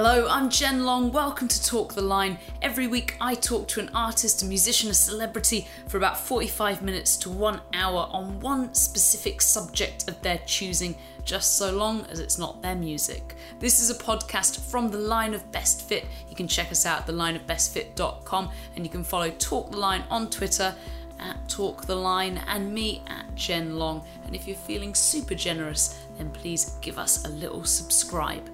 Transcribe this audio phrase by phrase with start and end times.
[0.00, 1.10] Hello, I'm Jen Long.
[1.10, 2.38] Welcome to Talk the Line.
[2.62, 7.16] Every week I talk to an artist, a musician, a celebrity for about 45 minutes
[7.16, 12.38] to one hour on one specific subject of their choosing, just so long as it's
[12.38, 13.34] not their music.
[13.58, 16.06] This is a podcast from the Line of Best Fit.
[16.30, 20.30] You can check us out at thelineofbestfit.com and you can follow Talk the Line on
[20.30, 20.76] Twitter
[21.18, 24.04] at Talk the Line and me at Jen Long.
[24.26, 28.48] And if you're feeling super generous, then please give us a little subscribe.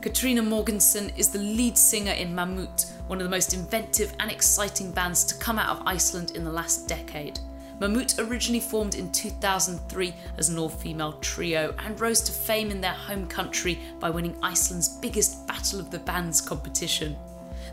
[0.00, 4.92] Katrina Mogensen is the lead singer in Mammut, one of the most inventive and exciting
[4.92, 7.40] bands to come out of Iceland in the last decade.
[7.80, 12.80] Mammut originally formed in 2003 as an all female trio and rose to fame in
[12.80, 17.16] their home country by winning Iceland's biggest Battle of the Bands competition.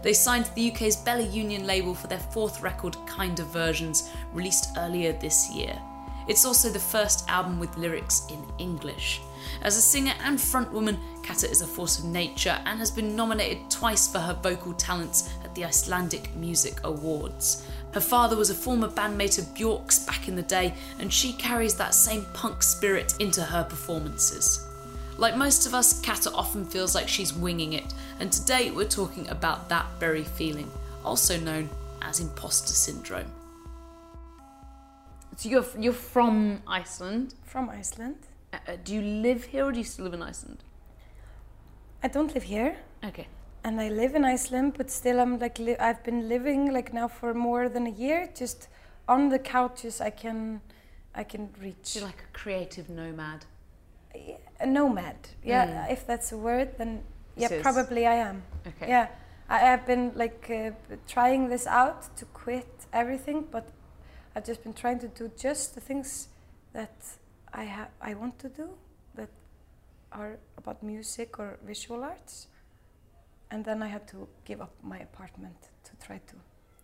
[0.01, 4.75] They signed to the UK's Bella Union label for their fourth record, Kinder Versions, released
[4.77, 5.79] earlier this year.
[6.27, 9.21] It's also the first album with lyrics in English.
[9.61, 13.69] As a singer and frontwoman, Kata is a force of nature and has been nominated
[13.69, 17.65] twice for her vocal talents at the Icelandic Music Awards.
[17.93, 21.75] Her father was a former bandmate of Bjork's back in the day, and she carries
[21.75, 24.67] that same punk spirit into her performances.
[25.17, 29.27] Like most of us, Kata often feels like she's winging it, and today we're talking
[29.29, 30.69] about that very feeling,
[31.05, 31.69] also known
[32.01, 33.31] as imposter syndrome.
[35.37, 37.33] So you're you're from Iceland.
[37.43, 38.17] From Iceland.
[38.67, 40.63] Uh, do you live here or do you still live in Iceland?
[42.03, 43.27] I don't live here, Okay.
[43.63, 47.07] and I live in Iceland, but still I'm like li- I've been living like now
[47.07, 48.67] for more than a year, just
[49.07, 50.61] on the couches I can
[51.15, 51.95] I can reach.
[51.95, 53.45] You're like a creative nomad.
[54.59, 55.87] A nomad, yeah.
[55.87, 55.91] Mm.
[55.91, 57.03] If that's a word, then
[57.35, 57.61] yeah, is.
[57.61, 58.43] probably I am.
[58.67, 58.87] Okay.
[58.89, 59.07] Yeah,
[59.49, 60.71] I have been like uh,
[61.07, 63.67] trying this out to quit everything, but
[64.35, 66.27] I've just been trying to do just the things
[66.73, 66.93] that
[67.57, 68.69] I have I want to do
[69.15, 69.29] that
[70.11, 72.47] are about music or visual arts,
[73.51, 76.35] and then I had to give up my apartment to try to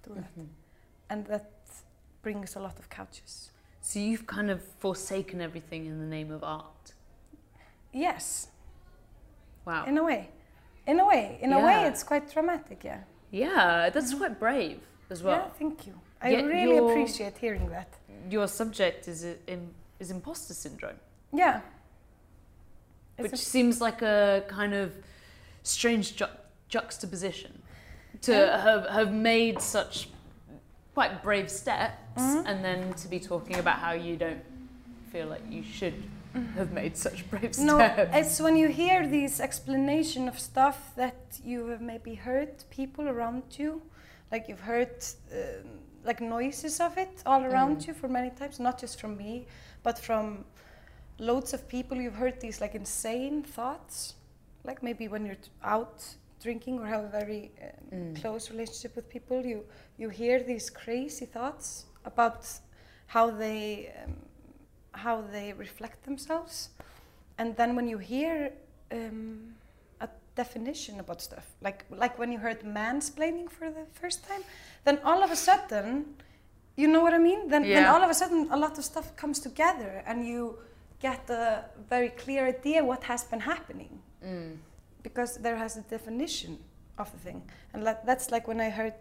[0.08, 0.48] do that, Mhm.
[1.10, 1.50] and that
[2.24, 3.52] brings a lot of couches.
[3.82, 6.94] So you've kind of forsaken everything in the name of art.
[7.94, 8.48] Yes,
[9.66, 9.86] Wow.
[9.86, 10.30] in a way,
[10.88, 12.84] in a way, in a way, it's quite dramatic.
[12.84, 13.04] Yeah.
[13.32, 14.80] yeah, that's quite brave
[15.10, 15.36] as well.
[15.38, 16.00] Yeah, thank you.
[16.22, 17.88] I Yet really appreciate hearing that.
[18.30, 21.00] Your subject is i- im- is imposter syndrome,
[21.32, 21.62] Yeah.
[23.18, 24.94] which It's a- seems like a kind of
[25.64, 26.26] strange ju-
[26.68, 27.62] juxtaposition
[28.24, 28.62] to Yeah.
[28.62, 30.10] have, have made such
[30.96, 32.44] quite brave steps Mhm.
[32.48, 34.44] and then to be talking about how you don't
[35.12, 36.04] feel like you should
[36.56, 37.60] have made such brave steps.
[37.60, 37.78] no,
[38.20, 43.44] it's when you hear these explanation of stuff that you have maybe heard people around
[43.60, 43.82] you,
[44.32, 44.96] like you've heard
[45.32, 47.88] um like noises of it all around Mm.
[47.88, 49.46] you for many times, not just from me,
[49.84, 50.46] but from
[51.20, 51.98] loads of people.
[51.98, 54.16] You've heard these like insane thoughts,
[54.64, 56.04] like maybe when you're out
[56.42, 58.22] drinking or have a very um, Mm.
[58.22, 59.64] close relationship with people, you
[59.98, 62.48] you hear these crazy thoughts about
[63.08, 64.16] how they um,
[64.94, 66.70] how they reflect themselves,
[67.38, 68.52] and then when you hear
[68.92, 69.56] um,
[70.36, 74.44] definition about stuff, like like when you heard mansplaining for the first time,
[74.86, 76.06] then all of a sudden,
[76.76, 77.50] you know what I mean?
[77.50, 80.58] Then then all of a sudden a lot of stuff comes together, and you
[81.00, 84.00] get a very clear idea what has been happening.
[84.24, 84.58] Mm.
[85.04, 86.60] because there has a definition
[86.98, 87.42] of the thing.
[87.74, 88.94] And that, that's like when i heard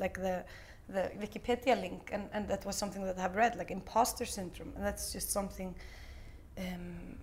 [0.00, 0.42] like the
[0.88, 4.72] the wikipedia link and, and that was something that i've read like imposter syndrome.
[4.76, 5.74] And that's just something
[6.58, 7.16] um,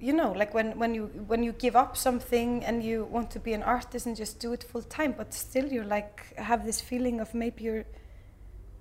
[0.00, 3.40] you know like when, when you when you give up something and you want to
[3.40, 6.80] be an artist and just do it full time but still you're like have this
[6.80, 7.84] feeling of maybe you're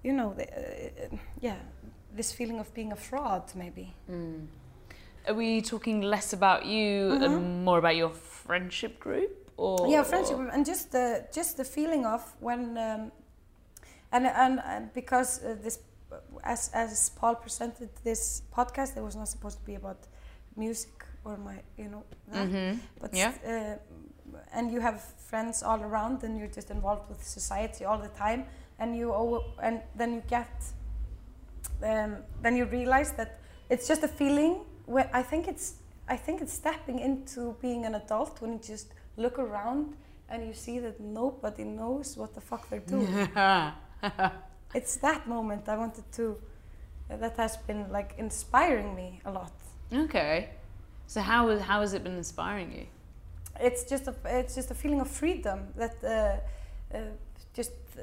[0.04, 1.56] you know the, uh, yeah
[2.16, 4.48] this feeling of being a fraud maybe Mm.
[5.28, 7.64] Are we talking less about you and Mhm.
[7.66, 9.32] more about your friendship group?
[9.58, 13.12] Or yeah friendship and just the just the feeling of when um,
[14.12, 15.80] and and, and because uh, this
[16.44, 19.98] as as Paul presented this podcast it was not supposed to be about
[20.56, 20.94] music
[21.28, 22.80] or my you know that Mhm.
[23.02, 23.34] but Yeah.
[23.46, 23.76] uh,
[24.58, 28.42] and you have friends all around and you're just involved with society all the time
[28.80, 29.14] and you
[29.62, 30.48] and then you get
[31.84, 33.30] um, then you realize that
[33.70, 34.54] it's just a feeling
[34.86, 35.74] where I think it's
[36.10, 38.88] I think it's stepping into being an adult when you just
[39.18, 39.96] look around
[40.30, 43.28] and you see that nobody knows what the fuck they're doing.
[44.76, 46.38] it's that moment I wanted to
[47.10, 49.52] that has been like inspiring me a lot.
[49.94, 50.50] okay.
[51.08, 52.86] So how has how has it been inspiring you?
[53.60, 57.02] it's just a it's just a feeling of freedom that uh, uh,
[57.54, 58.02] just uh,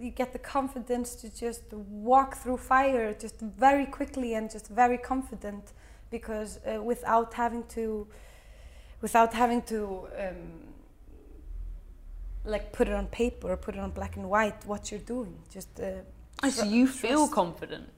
[0.00, 4.98] you get the confidence to just walk through fire just very quickly and just very
[4.98, 5.72] confident
[6.10, 8.06] because uh, without having to
[9.00, 10.36] without having to um,
[12.44, 15.36] like put it on paper or put it on black and white what you're doing.
[15.52, 15.90] Just uh,
[16.42, 17.88] Oh, so you feel confident.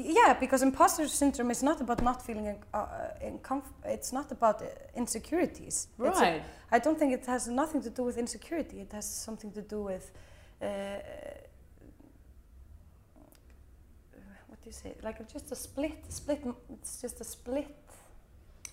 [0.00, 4.30] Yeah, because imposter syndrome is not about not feeling uh, uh, in comf- It's not
[4.30, 5.88] about uh, insecurities.
[5.98, 6.42] Right.
[6.70, 8.80] I don't think it has nothing to do with insecurity.
[8.80, 10.12] It has something to do with
[10.62, 10.66] uh,
[14.48, 14.94] what do you say?
[15.02, 16.04] Like just a split.
[16.08, 16.42] Split.
[16.74, 17.74] It's just a split.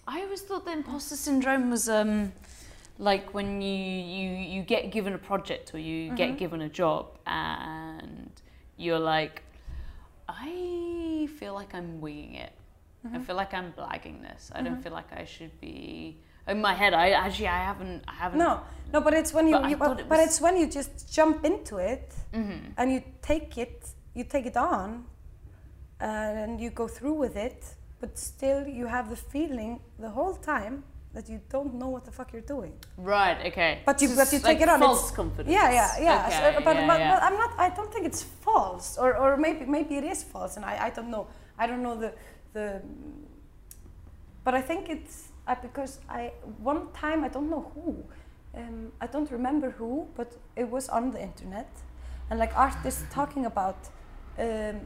[0.08, 2.32] I always thought the imposter syndrome was um,
[3.00, 6.16] like when you, you, you get given a project or you Mm-hmm.
[6.16, 8.30] get given a job and
[8.78, 9.42] you're like,
[11.56, 12.54] like I'm winging it.
[13.06, 13.16] Mm-hmm.
[13.16, 14.42] I feel like I'm blagging this.
[14.58, 15.78] I don't feel like I should be.
[16.48, 18.40] In my head, I actually I haven't I haven't.
[18.46, 18.52] No,
[18.94, 21.38] no, but it's when you, But you but, it but it's when you just jump
[21.50, 22.08] into it
[22.40, 22.60] Mhm.
[22.78, 23.00] and you
[23.32, 23.78] take it,
[24.18, 25.06] you take it on,
[26.00, 27.60] and you go through with it.
[28.02, 29.72] But still, you have the feeling
[30.06, 30.84] the whole time
[31.16, 32.74] that you don't know what the fuck you're doing.
[32.98, 33.38] Right.
[33.50, 33.72] Okay.
[33.86, 35.54] But you- but you take like it on, it's- False confidence.
[35.60, 36.26] Yeah, yeah, yeah.
[36.28, 37.12] Okay, so, but, yeah, but, yeah.
[37.14, 37.52] but I'm not.
[37.66, 40.90] I don't think it's false, or, or maybe maybe it is false, and I, I
[40.96, 41.26] don't know.
[41.58, 42.14] I don't know the
[42.54, 42.82] the.
[44.44, 46.32] But I think it's uh, because I
[46.64, 48.04] one time I don't know who,
[48.56, 51.70] um, I don't remember who, but it was on the internet,
[52.30, 53.78] and like artists talking about,
[54.38, 54.82] um,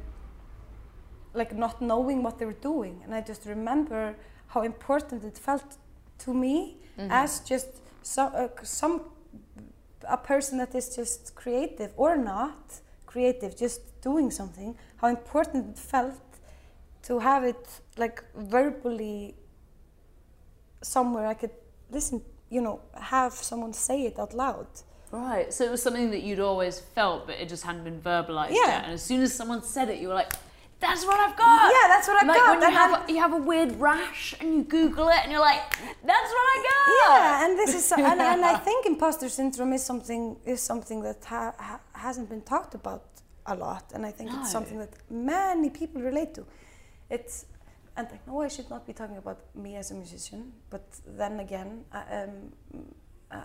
[1.33, 4.15] like not knowing what they were doing, and I just remember
[4.48, 5.77] how important it felt
[6.19, 7.12] to me Mm-hmm.
[7.12, 7.69] as just
[8.01, 9.01] so, uh, some
[10.07, 14.75] a person that is just creative or not creative, just doing something.
[14.98, 16.19] How important it felt
[17.09, 17.63] to have it
[17.97, 19.35] like verbally
[20.81, 21.51] somewhere I could
[21.91, 22.21] listen.
[22.50, 24.67] You know, have someone say it out loud.
[25.11, 25.51] Right.
[25.53, 28.67] So it was something that you'd always felt, but it just hadn't been verbalized Yeah.
[28.73, 28.83] yet.
[28.85, 30.31] And as soon as someone said it, you were like,
[30.79, 33.19] "That's what I've got." Yeah, that's what I've like got, when you have a, you
[33.25, 35.63] have a weird rash and you Google it and you're like,
[36.12, 39.73] "That's what I got." Yeah, and this is so, and, and I think imposter syndrome
[39.73, 43.03] is something is something that ha, ha, hasn't been talked about
[43.53, 44.39] a lot, and I think No.
[44.41, 46.44] it's something that many people relate to.
[47.09, 47.45] It's
[47.97, 51.39] and I know I should not be talking about me as a musician, but then
[51.39, 52.53] again, I, um,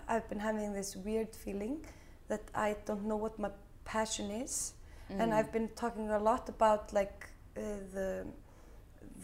[0.07, 1.85] I've been having this weird feeling
[2.29, 3.49] that I don't know what my
[3.83, 4.73] passion is,
[5.09, 5.35] and Mm.
[5.35, 7.61] I've been talking a lot about like uh,
[7.93, 8.25] the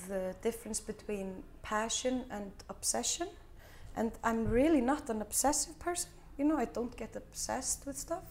[0.07, 3.27] the difference between passion and obsession
[3.95, 6.09] and I'm really not an obsessive person.
[6.37, 8.23] You know, I don't get obsessed with stuff.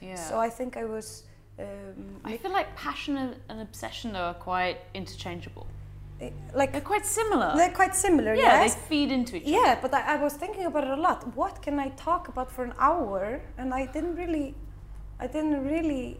[0.00, 0.16] Yeah.
[0.16, 1.24] So I think I was
[1.58, 5.66] um, I feel like passion and, and obsession though are quite interchangeable.
[6.20, 7.52] eh, like They're quite similar.
[7.56, 8.32] they're quite similar.
[8.34, 8.74] yeah, yes.
[8.74, 9.52] they feed into each other.
[9.52, 11.20] Yeah, but I, I was thinking about it a lot.
[11.36, 13.40] What can I talk about for an hour?
[13.58, 14.54] And I didn't really,
[15.20, 16.18] I didn't really,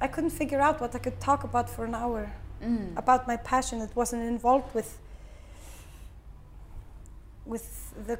[0.00, 2.32] I couldn't figure out what I could talk about for an hour
[2.62, 2.96] Mm.
[2.96, 4.90] about my passion that wasn't involved with,
[7.44, 8.18] with the,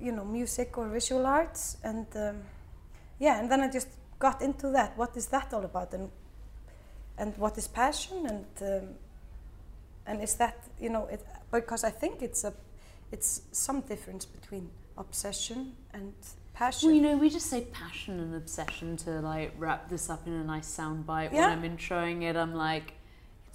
[0.00, 1.76] you know, music or visual arts.
[1.82, 2.36] And um,
[3.18, 4.96] yeah, and then I just got into that.
[4.96, 5.92] What is that all about?
[5.94, 6.10] And
[7.16, 8.26] and what is passion?
[8.26, 8.88] And um,
[10.06, 12.52] and is that you know it because I think it's a
[13.12, 16.12] it's some difference between obsession and
[16.54, 16.88] passion.
[16.88, 20.32] Well, you know, we just say passion and obsession to like wrap this up in
[20.32, 21.32] a nice soundbite.
[21.32, 21.48] Yeah.
[21.48, 22.94] When I'm introing it, I'm like,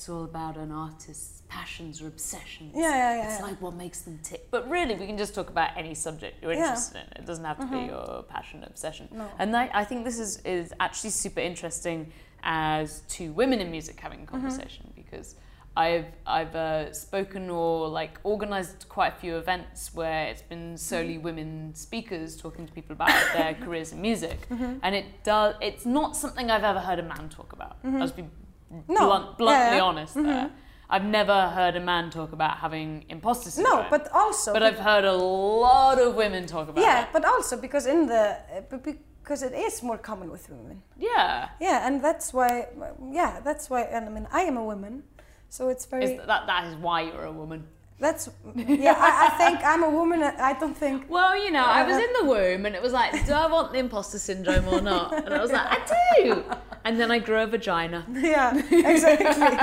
[0.03, 2.74] it's all about an artist's passions or obsessions.
[2.75, 3.45] Yeah, yeah, yeah, It's yeah.
[3.45, 4.51] like what makes them tick.
[4.51, 6.57] But really, we can just talk about any subject you're Yeah.
[6.60, 6.67] Mm-hmm.
[6.72, 7.24] interested in.
[7.24, 9.07] It doesn't have to be your passion or obsession.
[9.13, 9.29] No.
[9.39, 12.12] And that, I think this is, is actually super interesting
[12.43, 14.36] as two women in music having Mm-hmm.
[14.36, 15.36] a conversation because
[15.75, 21.15] I've I've uh, spoken or like organized quite a few events where it's been solely
[21.15, 21.24] Mm-hmm.
[21.29, 24.74] women speakers talking to people about their careers in music, Mm-hmm.
[24.83, 25.55] and it does.
[25.62, 27.77] It's not something I've ever heard a man talk about.
[27.86, 28.43] I'll just be Mm-hmm.
[28.88, 29.06] No.
[29.08, 29.84] blunt, bluntly Yeah.
[29.89, 30.51] honest there.
[30.89, 33.84] I've never heard a man talk about having imposter syndrome.
[33.84, 37.58] no, but also but I've heard a lot of women talk about yeah, but also
[37.65, 38.24] because in the
[38.72, 38.77] uh,
[39.24, 40.77] because it is more common with women.
[40.98, 41.50] Yeah.
[41.60, 42.68] Yeah, and that's why
[43.12, 45.03] yeah, that's why and I mean I am a woman,
[45.50, 47.62] so it's very Is that, that is why you're a woman.
[48.05, 48.24] That's
[48.55, 50.19] yeah I, I think I'm a woman.
[50.24, 53.12] I don't think Well, you know, I was in the womb and it was like,
[53.27, 55.07] do I want the imposter syndrome or not?
[55.25, 55.79] And I was like, I
[56.15, 56.43] do.
[56.86, 58.00] And then I grew a vagina.
[58.33, 58.50] yeah
[58.93, 59.55] exactly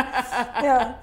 [0.69, 0.95] yeah.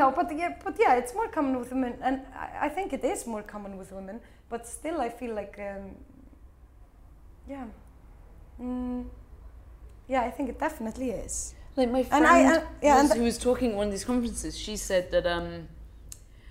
[0.00, 3.04] No, but yeah, but yeah, it's more common with women, and I, I think it
[3.12, 4.16] is more common with women.
[4.52, 5.84] But still, I feel like, um,
[7.48, 7.64] yeah,
[8.60, 9.04] mm,
[10.06, 11.54] yeah, I think it definitely is.
[11.76, 13.92] Like my And friend I- uh, yeah, and was, who was talking at one of
[13.96, 15.68] these conferences, she said that um,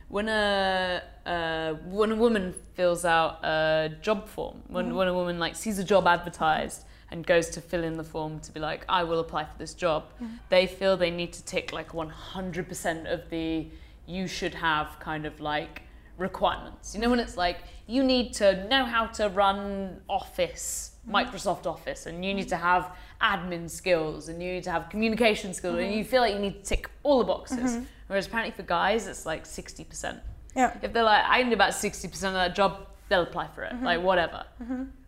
[0.09, 4.95] when a uh, when a woman fills out a job form, when, Mm-hmm.
[4.95, 8.39] when a woman like sees a job advertised and goes to fill in the form
[8.41, 10.35] to be like, I will apply for this job, Mm-hmm.
[10.49, 13.67] they feel they need to tick like 100% of the
[14.05, 15.81] you should have kind of like
[16.17, 16.95] requirements.
[16.95, 22.05] You know, when it's like you need to know how to run Office, Microsoft Office,
[22.05, 25.93] and you need to have admin skills, and you need to have communication skills, and
[25.93, 26.09] you mm-hmm.
[26.09, 27.71] feel like you need to tick all the boxes.
[27.71, 27.83] Mm-hmm.
[28.07, 30.19] Whereas apparently for guys, it's like 60%.
[30.55, 30.75] Yeah.
[30.81, 33.85] If they're like, I need about 60% of that job, they'll apply for it, mm-hmm.
[33.85, 34.45] like whatever.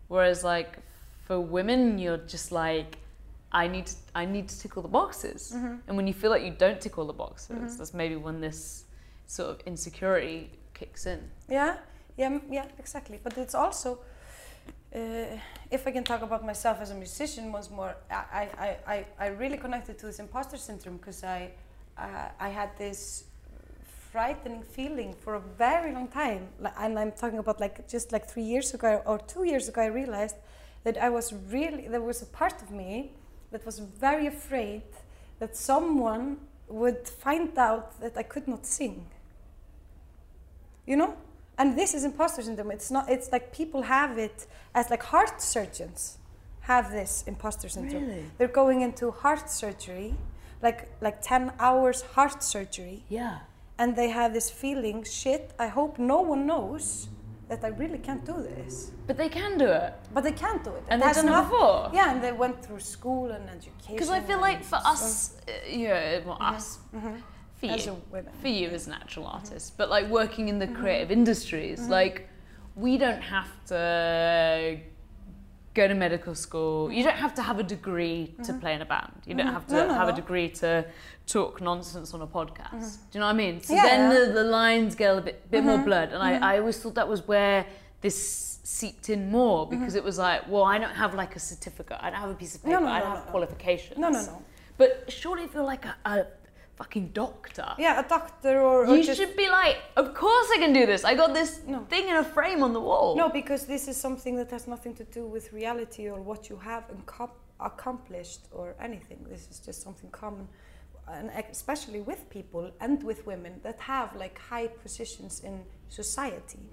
[0.08, 0.78] Whereas like
[1.26, 2.98] for women, you're just like,
[3.52, 5.52] I need to, I need to tick all the boxes.
[5.88, 8.86] And when you feel like you don't tick all the boxes, that's maybe when this
[9.28, 11.30] sort of insecurity kicks in.
[11.48, 11.78] Yeah,
[12.18, 13.20] yeah, yeah, exactly.
[13.24, 14.00] But it's also,
[14.96, 15.38] uh,
[15.72, 19.28] if I can talk about myself as a musician once more, I, I, I, I
[19.28, 21.52] really connected to this imposter syndrome because I,
[21.98, 23.26] uh, I had this
[24.12, 26.48] frightening feeling for a very long time.
[26.78, 29.88] And I'm talking about like just like three years ago or two years ago, I
[29.88, 30.36] realized
[30.84, 33.12] that I was really, there was a part of me
[33.52, 34.84] that was very afraid
[35.40, 39.06] that someone would find out that I could not sing
[40.90, 41.16] you know
[41.60, 42.72] and this is imposter syndrome.
[42.72, 46.18] It's not it's like people have it as like heart surgeons
[46.62, 48.06] have this imposter syndrome.
[48.08, 48.26] Really?
[48.38, 50.16] they're going into heart surgery
[50.62, 53.04] like like 10 hours heart surgery.
[53.10, 53.36] Yeah.
[53.82, 57.08] and they have this feeling shit i hope no one knows
[57.50, 58.92] that i really can't do this.
[59.08, 59.94] But they can do it.
[60.16, 60.84] but they can't do it.
[60.90, 61.80] And they've done it before.
[62.00, 63.94] yeah and they went through school and education.
[63.96, 65.12] Because I feel like for so- us,
[65.48, 66.66] uh, yeah, well, us,
[67.60, 69.36] for as you, a women for you as an actual mm-hmm.
[69.36, 70.82] artist, but like working in the mm-hmm.
[70.82, 71.92] creative industries, mm-hmm.
[71.92, 72.30] like
[72.76, 74.80] we don't have to
[75.74, 76.92] go to medical school.
[76.92, 79.14] You don't have to have a degree to play in a band.
[79.26, 80.86] You don't have to No, no, have a degree to
[81.28, 82.98] talk nonsense on a podcast.
[83.12, 83.62] Do you know what I mean?
[83.62, 84.20] So Yeah, then yeah.
[84.20, 87.08] The, the lines get a bit, bit more blurred, and I, I always thought that
[87.08, 87.66] was where
[88.02, 91.98] this seeped in more because it was like, well, I don't have like a certificate,
[92.02, 93.32] I don't have a piece of paper, No, paper, no, I don't no, have no.
[93.32, 93.98] qualifications.
[93.98, 94.44] no no no.
[94.78, 96.26] But surely if you're like a, a
[96.80, 100.58] fucking doctor, yeah a doctor or, or you just should be like, of course I
[100.64, 101.02] can do this.
[101.12, 101.80] I got this No.
[101.94, 103.10] thing in a frame on the wall.
[103.24, 106.58] No, because this is something that has nothing to do with reality or what you
[106.72, 106.84] have
[107.72, 109.20] accomplished or anything.
[109.34, 110.48] This is just something common,
[111.18, 115.56] and especially with people and with women that have like high positions in
[115.90, 116.64] society.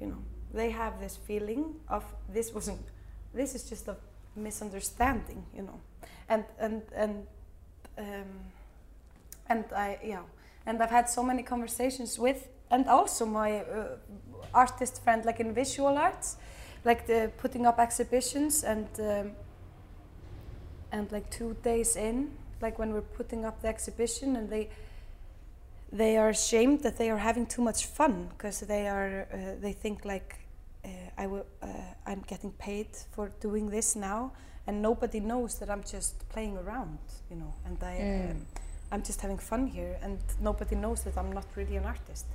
[0.00, 0.22] You know,
[0.60, 1.62] they have this feeling
[1.96, 2.04] of
[2.36, 2.84] this wasn't.
[3.40, 3.96] This is just a
[4.36, 5.40] misunderstanding.
[5.56, 5.78] You know,
[6.32, 7.14] and and and.
[7.98, 8.32] Um,
[9.48, 10.22] and I yeah,
[10.66, 13.96] and I've had so many conversations with, and also my uh,
[14.52, 16.36] artist friend, like in visual arts,
[16.84, 19.32] like the putting up exhibitions and um,
[20.92, 24.70] and like two days in, like when we're putting up the exhibition, and they
[25.92, 29.72] they are ashamed that they are having too much fun because they are uh, they
[29.72, 30.36] think like
[30.84, 31.68] uh, I will uh,
[32.06, 34.32] I'm getting paid for doing this now,
[34.66, 36.98] and nobody knows that I'm just playing around,
[37.30, 37.98] you know, and I.
[37.98, 38.30] Mm.
[38.30, 38.60] Uh,
[38.94, 42.26] I'm just having fun here, and nobody knows that I'm not really an artist.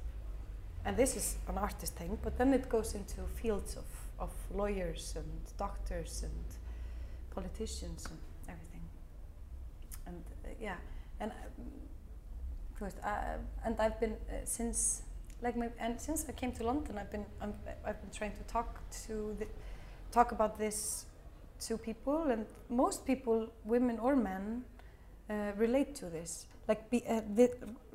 [0.83, 3.85] And this is an artist thing, but then it goes into fields of,
[4.19, 6.43] of lawyers and doctors and
[7.33, 8.81] politicians and everything.
[10.05, 10.75] And uh, yeah,
[11.21, 11.65] and um,
[12.77, 15.03] good, uh, and I've been uh, since
[15.41, 17.53] like my, and since I came to London, I've been I'm,
[17.85, 19.47] I've been trying to talk to the,
[20.11, 21.05] talk about this
[21.67, 24.65] to people, and most people, women or men,
[25.29, 26.47] uh, relate to this.
[26.67, 27.49] Like be, uh, the,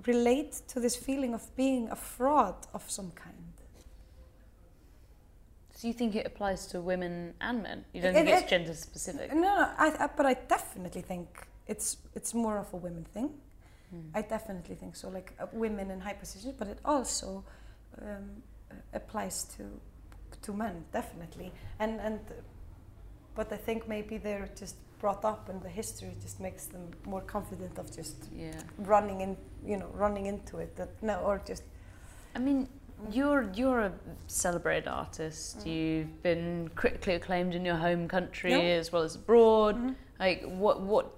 [0.07, 3.35] relate to this feeling of being a fraud of some kind.
[5.77, 7.85] So you think it applies to women and men?
[7.93, 9.33] You don't It- think it's it- gender specific?
[9.33, 11.29] No, no, I, I, but I definitely think
[11.67, 13.31] it's it's more of a women thing.
[14.13, 15.09] I definitely think so.
[15.09, 17.45] Like uh, women in high positions, but it also
[18.03, 19.63] um, uh, applies to
[20.43, 21.53] to men definitely.
[21.79, 22.19] And and
[23.37, 27.21] but I think maybe they're just brought up, and the history just makes them more
[27.21, 28.61] confident of just Yeah.
[28.79, 30.77] running in, you know, running into it.
[30.77, 31.63] That no, or just
[32.35, 32.69] I mean,
[33.11, 33.93] you're you're a
[34.27, 35.61] celebrated artist.
[35.61, 35.67] Mm.
[35.67, 39.77] You've been critically acclaimed in your home country as well as abroad.
[39.77, 39.93] Mm-hmm.
[40.19, 41.11] Like, what what?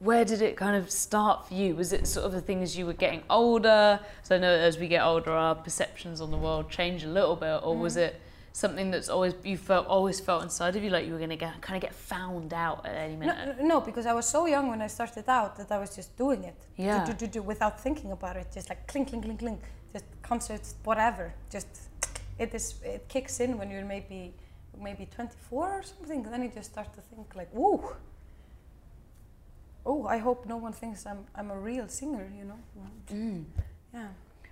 [0.00, 1.74] Where did it kind of start for you?
[1.74, 3.98] Was it sort of the thing as you were getting older?
[4.22, 7.34] So I know as we get older, our perceptions on the world change a little
[7.34, 8.02] bit, or was mm.
[8.02, 8.20] it
[8.52, 11.36] something that's always you felt always felt inside of you like you were going to
[11.36, 13.60] get kind of get found out at any no, minute?
[13.60, 16.44] no, because I was so young when I started out that I was just doing
[16.44, 17.04] it, Do, Yeah.
[17.04, 19.60] do, do, do, without thinking about it, just like clink, clink, clink, clink,
[19.92, 21.32] just concerts, whatever.
[21.50, 21.68] Just
[22.38, 24.32] it is, it kicks in when you're maybe,
[24.80, 26.22] maybe 24 or something.
[26.22, 27.96] Then you just start to think like, whoa.
[29.86, 32.58] Oh, I hope no one thinks I'm, I'm a real singer, you know.
[33.12, 33.44] Mm.
[33.94, 34.08] Yeah.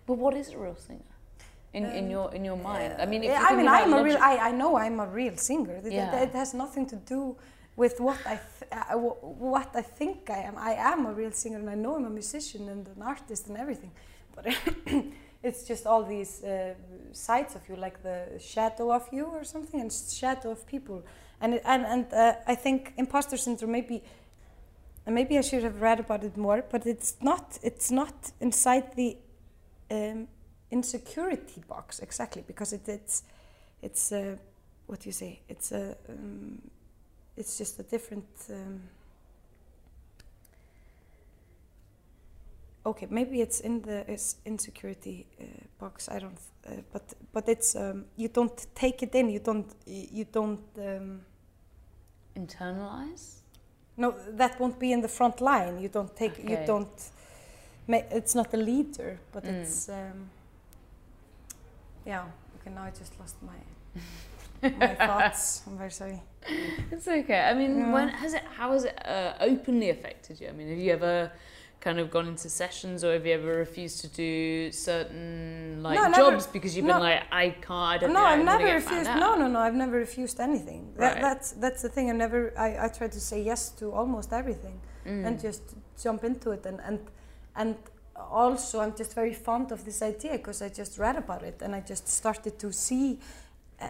[0.07, 1.01] But what is a real singer?
[1.77, 4.19] In, in Um, your in your mind, I mean, if I mean, I'm a real.
[4.31, 5.75] I, I know I'm a real singer.
[5.81, 6.23] It, it- Yeah.
[6.27, 7.21] it has nothing to do
[7.83, 8.97] with what I th- uh,
[9.49, 10.55] what I think I am.
[10.71, 13.57] I am a real singer, and I know I'm a musician and an artist and
[13.59, 13.91] everything.
[14.35, 14.45] But
[15.47, 16.75] it's just all these uh,
[17.13, 20.99] sides of you, like the shadow of you or something, and shadow of people.
[21.41, 24.03] And it, and and uh, I think imposter syndrome maybe.
[25.07, 27.59] And maybe I should have read about it more, but it's not.
[27.63, 29.17] It's not inside the
[29.91, 30.27] um,
[30.77, 33.23] insecurity box exactly because it, it's
[33.83, 34.37] it's uh,
[34.89, 35.41] what do you say?
[35.49, 36.61] It's a um,
[37.37, 38.27] it's just a different.
[38.51, 38.81] Um,
[42.85, 45.45] okay, maybe it's in the it's insecurity uh,
[45.81, 46.09] box.
[46.09, 49.29] I don't, uh, but but it's um, you don't take it in.
[49.31, 50.61] You don't you don't.
[50.79, 51.21] Um,
[52.37, 53.41] Internalize.
[53.97, 55.81] no, that won't be in the front line.
[55.81, 56.33] You don't take.
[56.39, 56.51] okay.
[56.51, 57.11] You don't.
[57.89, 59.63] It's not a leader, but Mm.
[59.63, 59.89] it's.
[59.89, 60.31] Um,
[62.07, 62.25] yeah.
[62.61, 62.71] Okay.
[62.75, 63.59] Now I just lost my
[64.81, 65.63] my thoughts.
[65.67, 66.23] I'm very sorry.
[66.93, 67.41] It's okay.
[67.41, 67.93] I mean, Yeah.
[67.93, 68.43] when has it?
[68.59, 70.49] How has it uh, openly affected you?
[70.49, 71.33] I mean, have you ever
[71.81, 76.09] kind of gone into sessions, or have you ever refused to do certain like No,
[76.09, 76.31] never.
[76.31, 77.71] jobs because you've been like, I can't.
[77.95, 78.25] I don't no.
[78.25, 79.11] I've never refused.
[79.25, 79.59] No, no, no.
[79.61, 80.93] I've never refused anything.
[80.97, 82.11] That, That's that's the thing.
[82.11, 82.53] I never.
[82.67, 85.25] I, I try to say yes to almost everything Mm.
[85.27, 85.63] and just
[86.03, 86.67] jump into it.
[86.67, 86.99] And and
[87.55, 87.77] and
[88.31, 91.75] also, I'm just very fond of this idea because I just read about it and
[91.75, 93.19] I just started to see.
[93.81, 93.87] Uh,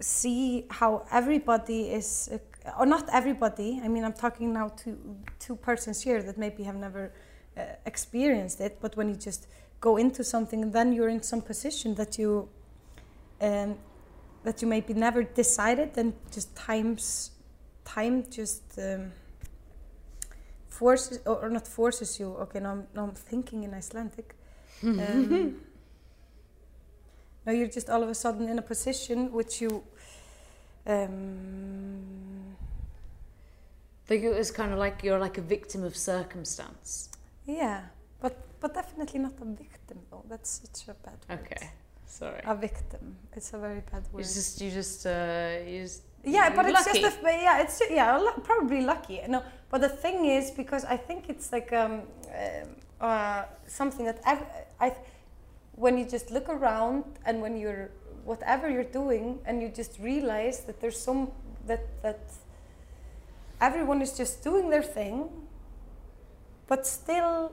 [0.00, 4.98] see how everybody is uh, or not everybody i mean i'm talking now to
[5.38, 7.12] two persons here that maybe have never
[7.56, 9.46] uh, experienced it but when you just
[9.80, 12.48] go into something then you're in some position that you
[13.42, 13.76] um,
[14.42, 17.32] that you maybe never decided and just times
[17.84, 19.12] time just um,
[20.80, 24.28] forces or, not forces you okay now I'm, now I'm thinking in icelandic
[24.82, 25.60] um,
[27.46, 29.72] no you're just all of a sudden in a position which you
[30.94, 32.56] um,
[34.06, 36.90] think it was kind of like you're like a victim of circumstance.
[37.62, 37.80] yeah
[38.22, 41.66] but but definitely not a victim though that's such a bad word Okay,
[42.18, 42.40] sorry.
[42.44, 43.04] a victim
[43.36, 46.02] it's a very bad word You just, you just, uh, you just.
[46.24, 49.20] Yeah, but it's just a, yeah, it's yeah, probably lucky.
[49.28, 52.02] No, but the thing is because I think it's like um,
[52.34, 52.68] um,
[53.00, 54.46] uh, something that ev-
[54.80, 54.94] I,
[55.76, 57.90] when you just look around and when you're
[58.24, 61.30] whatever you're doing and you just realize that there's some
[61.66, 62.20] that that
[63.60, 65.28] everyone is just doing their thing,
[66.66, 67.52] but still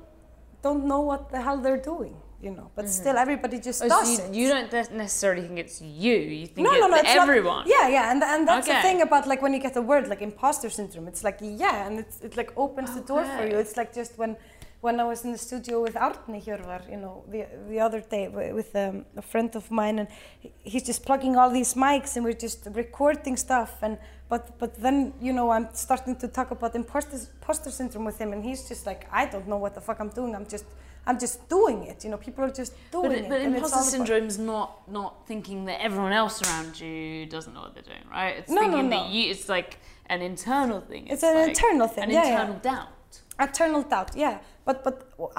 [0.62, 2.70] don't know what the hell they're doing, you know.
[2.76, 4.34] But still, everybody just Oh, does so it.
[4.34, 4.72] you, you don't
[5.04, 6.16] necessarily think it's you.
[6.42, 7.64] You think No, it's no, no, it's not- everyone.
[7.76, 10.22] yeah, yeah, and and that's the thing about like when you get the word like
[10.22, 11.08] imposter syndrome.
[11.08, 13.58] It's like yeah, and it's it like opens the door for you.
[13.64, 14.36] It's like just when
[14.82, 18.24] when I was in the studio with Arni Hjörvar, you know, the the other day
[18.60, 20.08] with um, a friend of mine, and
[20.72, 23.98] he's just plugging all these mics, and we're just recording stuff, and
[24.30, 28.30] but but then you know I'm starting to talk about imposter imposter syndrome with him,
[28.34, 30.36] and he's just like I don't know what the fuck I'm doing.
[30.36, 30.66] I'm just
[31.08, 31.98] I'm just doing it.
[32.04, 33.30] You know, people are just doing But, it.
[33.32, 37.54] but and it's imposter about- syndrome's not not thinking that everyone else around you doesn't
[37.56, 38.34] know what they're doing, right?
[38.40, 38.96] It's No, no, thinking no.
[38.98, 39.24] that you.
[39.34, 39.72] It's like
[40.16, 41.04] an internal thing.
[41.14, 42.32] It's an like internal thing, An yeah, yeah.
[42.42, 42.94] internal doubt.
[43.50, 44.36] eternal doubt yeah
[44.68, 44.96] but but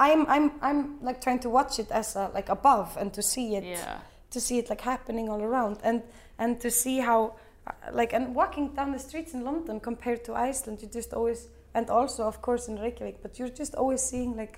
[0.07, 3.47] i'm i'm i'm like trying to watch it as a, like above and to see
[3.59, 3.97] it Yeah.
[4.35, 5.97] to see it like happening all around and
[6.41, 7.19] and to see how
[7.67, 11.39] uh, like and walking down the streets in london compared to iceland you just always
[11.77, 14.55] and also of course in reykjavik but you're just always seeing like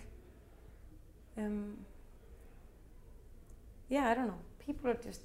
[1.38, 1.78] um
[3.89, 4.39] yeah i don't know.
[4.65, 5.22] People are just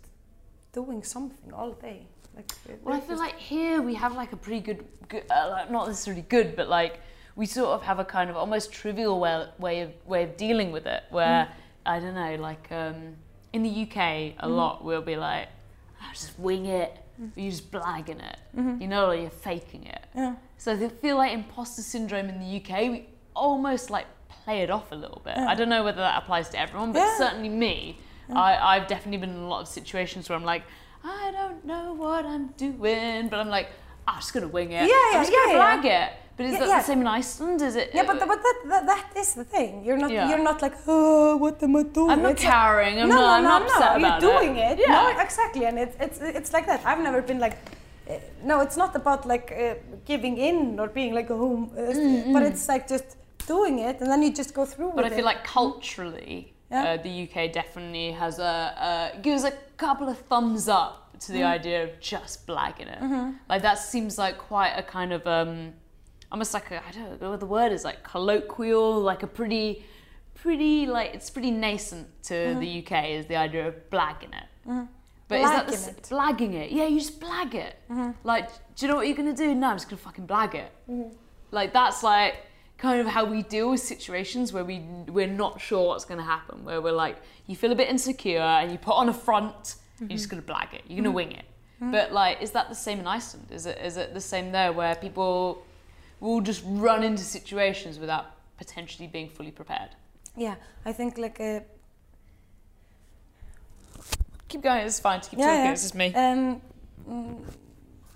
[0.73, 2.07] doing something all day.
[2.35, 2.51] Like
[2.83, 6.23] Well, I feel like here we have like a pretty good, good uh, not necessarily
[6.23, 7.01] good, but like
[7.35, 10.73] we sort of have a kind of almost trivial way, way of way of dealing
[10.73, 11.03] with it.
[11.11, 11.49] Where
[11.85, 13.17] I don't know, like um,
[13.53, 15.49] in the UK, a lot we'll be like,
[16.01, 18.39] "Ah, just wing it, or you're just blagging it,
[18.81, 20.03] you know, or you're faking it.
[20.15, 20.35] yeah.
[20.59, 24.07] So I feel like imposter syndrome in the UK, we almost like
[24.47, 25.35] play it off a little bit.
[25.37, 25.49] Yeah.
[25.53, 27.19] I don't know whether that applies to everyone, but Yeah.
[27.19, 27.99] certainly me.
[28.49, 30.63] I, I've definitely been in a lot of situations where I'm like,
[31.05, 33.69] I don't know what I'm doing, but I'm like,
[34.09, 34.85] I'm just gonna wing it.
[34.93, 35.81] Yeah, yeah, I'm just gonna yeah, yeah.
[35.81, 36.09] flag it.
[36.37, 36.81] But is Yeah, that yeah.
[36.81, 37.59] the same in Iceland?
[37.69, 37.91] Is it?
[37.97, 39.71] Yeah, but, but that, that that is the thing.
[39.87, 40.29] You're not Yeah.
[40.31, 42.11] you're not like oh what am I doing?
[42.13, 42.95] I'm not It's like- cowering.
[43.03, 44.07] I'm no, not, I'm no, not no, upset no.
[44.09, 44.73] You're doing it.
[44.79, 44.85] it.
[44.89, 44.97] Yeah.
[44.97, 46.81] No, exactly, and it's it's it's like that.
[46.89, 47.57] I've never been like.
[48.09, 48.15] Uh,
[48.51, 49.75] no, it's not about like uh,
[50.11, 53.09] giving in or being like a home, uh, but it's like just
[53.47, 55.25] doing it, and then you just go through But with I feel it.
[55.33, 56.83] like culturally, Yeah.
[56.85, 58.55] uh, the UK definitely has a
[59.15, 61.57] uh, gives a couple of thumbs up to the Mm.
[61.59, 63.01] idea of just blagging it.
[63.01, 63.31] Mm-hmm.
[63.49, 65.73] Like that seems like quite a kind of um,
[66.33, 69.85] almost like a I don't know what the word is like colloquial, like a pretty,
[70.35, 72.61] pretty like it's pretty nascent to Mm-hmm.
[72.61, 74.49] the UK is the idea of blagging it.
[75.29, 76.03] But is that the, Blagging s- it.
[76.15, 76.71] blagging it?
[76.71, 77.75] Yeah, you just blag it.
[78.23, 79.55] Like, do you know what you're gonna do?
[79.55, 80.71] No, I'm just gonna fucking blag it.
[81.51, 82.35] Like that's like
[82.79, 86.25] kind of how we deal with situations where we we're not sure what's going to
[86.25, 89.55] happen where we're like you feel a bit insecure and you put on a front
[89.55, 90.11] mm-hmm.
[90.11, 91.17] you're just going to blag it you're going to mm-hmm.
[91.17, 91.45] wing it
[91.81, 91.91] mm-hmm.
[91.91, 94.73] but like is that the same in Iceland is it is it the same there
[94.73, 95.65] where people
[96.21, 98.27] will just run into situations without
[98.59, 99.91] potentially being fully prepared
[100.37, 101.61] yeah i think like a uh,
[104.49, 105.73] keep going it's fine to keep yeah, talking yeah.
[105.73, 106.61] it's just me um,
[107.09, 107.41] mm,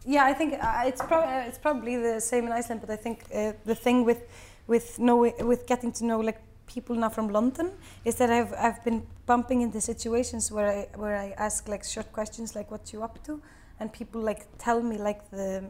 [0.07, 2.97] yeah i think uh, it's, pro- uh, it's probably the same in iceland but i
[2.97, 4.23] think uh, the thing with
[4.71, 7.73] with knowing, with getting to know like people now from London
[8.05, 12.09] is that I've I've been bumping into situations where I where I ask like short
[12.13, 13.43] questions like what you up to,
[13.81, 15.65] and people like tell me like the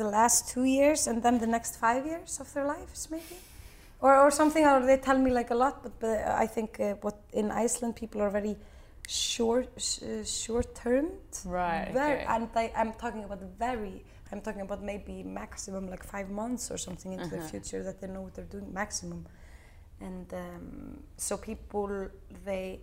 [0.00, 3.38] the last two years and then the next five years of their lives maybe,
[4.00, 5.82] or or something or they tell me like a lot.
[5.82, 8.56] But, but I think uh, what in Iceland people are very
[9.08, 9.68] short
[10.02, 11.32] uh, short termed.
[11.46, 11.90] Right.
[11.92, 12.26] Very, okay.
[12.28, 16.78] And I, I'm talking about very I'm talking about maybe maximum like five months or
[16.78, 17.36] something into uh-huh.
[17.36, 19.26] the future that they know what they're doing maximum,
[20.00, 22.08] and um, so people
[22.44, 22.80] they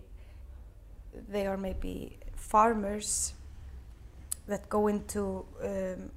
[1.28, 3.34] they are maybe farmers
[4.46, 6.10] that go into um,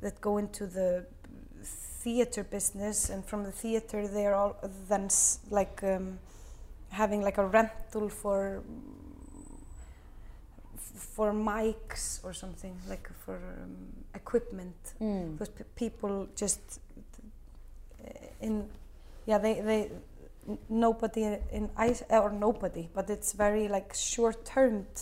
[0.00, 1.04] that go into the
[1.62, 4.56] theater business and from the theater they are all
[4.88, 5.08] then
[5.50, 6.18] like um,
[6.90, 8.62] having like a rental for
[11.18, 13.74] for mics or something like for um,
[14.14, 15.32] equipment mm.
[15.32, 16.60] because people just
[18.04, 18.54] uh, in
[19.26, 19.90] yeah they they
[20.68, 21.22] nobody
[21.58, 24.96] in ice or nobody but it's very like short termed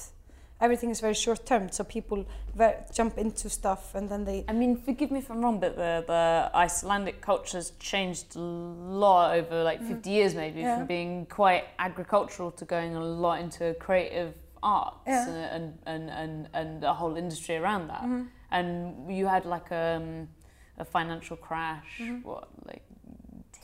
[0.63, 2.25] everything is very short term so people
[2.99, 6.03] jump into stuff and then they i mean forgive me if i'm wrong but the,
[6.07, 9.89] the icelandic culture has changed a lot over like mm.
[9.89, 10.79] 50 years maybe yeah.
[10.79, 15.55] from being quite agricultural to going a lot into a creative arts yeah.
[15.55, 18.03] and, and, and, and a whole industry around that.
[18.03, 18.23] Mm-hmm.
[18.51, 20.29] And you had like a, um,
[20.79, 22.23] a financial crash, mm-hmm.
[22.23, 22.83] what, like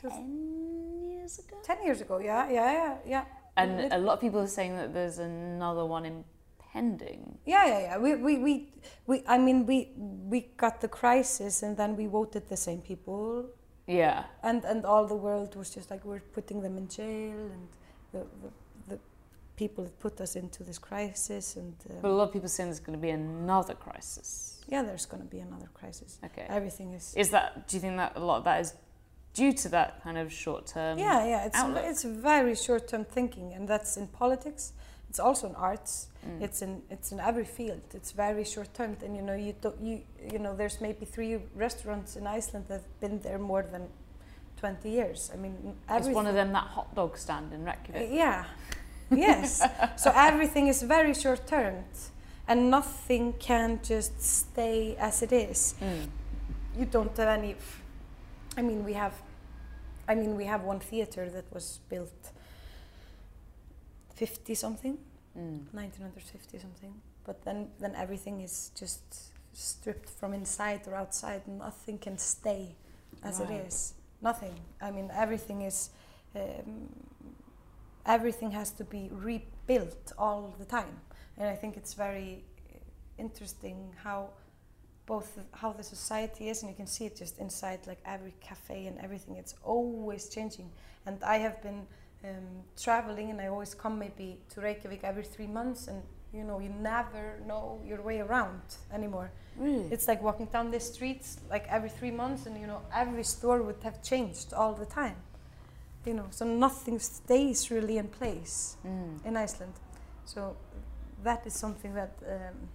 [0.01, 1.57] 10 years ago?
[1.63, 3.25] 10 years ago, yeah, yeah, yeah, yeah.
[3.57, 7.39] And a lot of people are saying that there's another one impending.
[7.45, 7.99] Yeah, yeah, yeah.
[7.99, 8.69] We, we, we,
[9.07, 13.51] we, I mean, we, we got the crisis and then we voted the same people.
[13.87, 14.25] Yeah.
[14.43, 17.69] And, and all the world was just like, we're putting them in jail and
[18.13, 18.51] the, the
[19.63, 21.57] people that put us into this crisis.
[21.57, 24.29] And um, but a lot of people saying there's going to be another crisis.
[24.73, 26.11] Yeah, there's going to be another crisis.
[26.29, 26.47] Okay.
[26.49, 27.05] Everything is.
[27.23, 27.47] Is that?
[27.69, 28.71] Do you think that a lot of that is
[29.41, 30.99] due to that kind of short term?
[30.99, 31.47] Yeah, yeah.
[31.47, 31.85] It's outlook?
[31.93, 34.73] it's very short term thinking, and that's in politics.
[35.11, 35.93] It's also in arts.
[36.27, 36.43] Mm.
[36.47, 37.83] It's in it's in every field.
[37.99, 39.95] It's very short term, and you know you don't you
[40.33, 41.35] you know there's maybe three
[41.67, 43.85] restaurants in Iceland that've been there more than
[44.63, 45.31] 20 years.
[45.35, 48.11] I mean, Is one of them that hot dog stand in Reykjavik?
[48.11, 48.45] Uh, yeah,
[49.17, 49.63] yes.
[49.97, 51.85] So everything is very short term
[52.49, 55.75] and nothing can just stay as it is.
[55.81, 56.09] Mm.
[56.79, 57.55] You don't have any
[58.57, 59.15] I mean we have
[60.09, 62.33] I mean we have one theater that was built
[64.15, 64.99] 50 something.
[65.37, 65.73] Mm.
[65.73, 66.95] 1950 something.
[67.25, 69.03] But then then everything is just
[69.53, 71.47] stripped from inside or outside.
[71.47, 72.75] Nothing can stay
[73.23, 73.51] as right.
[73.51, 73.95] it is.
[74.21, 74.55] Nothing.
[74.81, 75.91] I mean everything is
[76.35, 76.89] um,
[78.07, 81.01] everything has to be rebuilt all the time.
[81.39, 82.45] And I think it's very
[83.19, 84.31] interesting how
[85.07, 88.35] both the, how the society is, and you can see it just inside like every
[88.41, 89.37] cafe and everything.
[89.37, 90.71] It's always changing.
[91.07, 91.87] And I have been
[92.25, 96.61] um, traveling, and I always come maybe to Reykjavik every three months, and you know
[96.61, 98.63] you never know your way around
[98.93, 99.33] anymore.
[99.57, 99.89] Really?
[99.91, 103.63] It's like walking down the streets like every three months, and you know every store
[103.63, 105.17] would have changed all the time
[106.05, 109.25] you know, so nothing stays really in place mm.
[109.25, 109.73] in Iceland.
[110.25, 110.57] So
[111.23, 112.69] that is something that, um,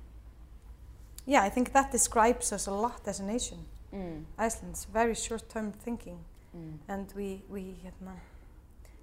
[1.25, 3.65] yeah, I think that describes us a lot as a nation.
[3.93, 4.23] Mm.
[4.37, 6.19] Iceland's very short-term thinking,
[6.55, 6.77] mm.
[6.87, 7.75] and we we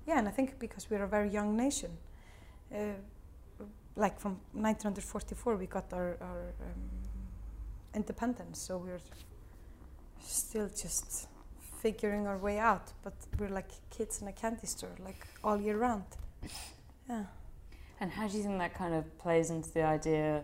[0.06, 1.90] yeah, and I think because we're a very young nation,
[2.74, 2.94] uh,
[3.96, 6.90] like from 1944 we got our, our um,
[7.94, 9.00] independence, so we're
[10.20, 11.28] still just
[11.84, 15.78] figuring our way out, but we're like kids in a candy store, like all year
[15.86, 16.10] round.
[17.10, 17.24] Yeah.
[18.00, 20.42] And how do you think that kind of plays into the idea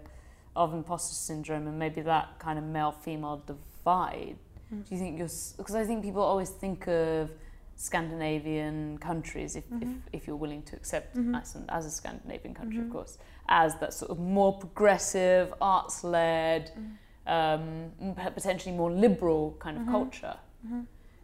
[0.55, 4.37] of imposter syndrome and maybe that kind of male-female divide?
[4.71, 4.87] Mm.
[4.87, 7.31] Do you think you're because I think people always think of
[7.77, 9.91] Scandinavian countries, if, mm-hmm.
[10.13, 11.35] if, if, you're willing to accept mm-hmm.
[11.35, 12.89] Iceland as a Scandinavian country, mm-hmm.
[12.89, 13.17] of course,
[13.49, 18.07] as that sort of more progressive, arts-led, mm-hmm.
[18.07, 19.93] um, potentially more liberal kind of mm-hmm.
[19.93, 20.37] culture.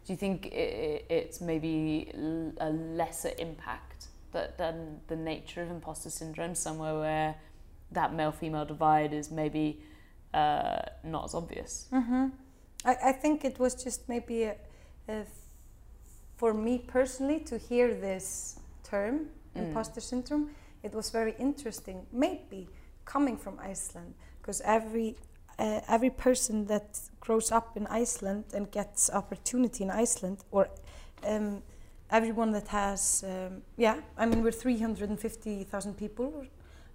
[0.06, 2.12] Do you think it's maybe
[2.58, 7.34] a lesser impact that, than the nature of imposter syndrome, somewhere where
[7.90, 9.80] that male female divide is maybe
[10.32, 11.88] uh, not as obvious?
[11.92, 12.26] Mm-hmm.
[12.84, 14.54] I, I think it was just maybe a,
[15.08, 15.24] a
[16.36, 19.68] for me personally to hear this term, Mm.
[19.68, 20.50] imposter syndrome,
[20.82, 22.06] it was very interesting.
[22.12, 22.68] Maybe
[23.04, 25.16] coming from Iceland, because every
[25.58, 30.68] uh, every person that grows up in Iceland and gets opportunity in Iceland, or
[31.26, 31.62] um,
[32.10, 36.44] everyone that has, um, yeah, I mean we're 350,000 people,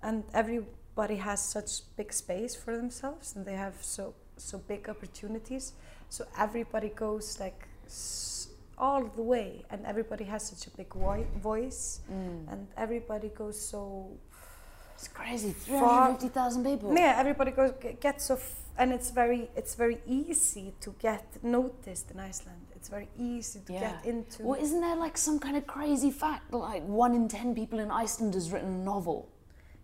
[0.04, 5.74] and everybody has such big space for themselves, and they have so so big opportunities.
[6.10, 8.48] So everybody goes like s-
[8.78, 12.00] all the way, and everybody has such a big voi- voice,
[12.52, 14.08] and everybody goes so
[15.02, 15.52] It's crazy.
[15.54, 16.94] Far- 350,000 people.
[16.94, 18.46] yeah, everybody goes gets off,
[18.78, 22.66] and it's very it's very easy to get noticed in Iceland.
[22.76, 23.80] It's very easy to Yeah.
[23.82, 24.44] get into.
[24.44, 27.90] Well, isn't there like some kind of crazy fact like one in ten people in
[28.04, 29.28] Iceland has written a novel?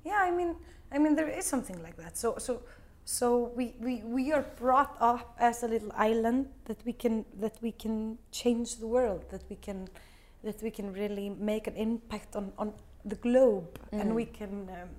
[0.06, 0.56] yeah, I mean,
[0.91, 2.15] I mean, there is something like that.
[2.17, 2.62] So, so,
[3.03, 7.56] so we, we, we are brought up as a little island that we can that
[7.62, 9.21] we can change the world.
[9.32, 9.88] That we can
[10.43, 12.73] that we can really make an impact on on
[13.12, 14.15] the globe, and Mm.
[14.15, 14.89] we can um,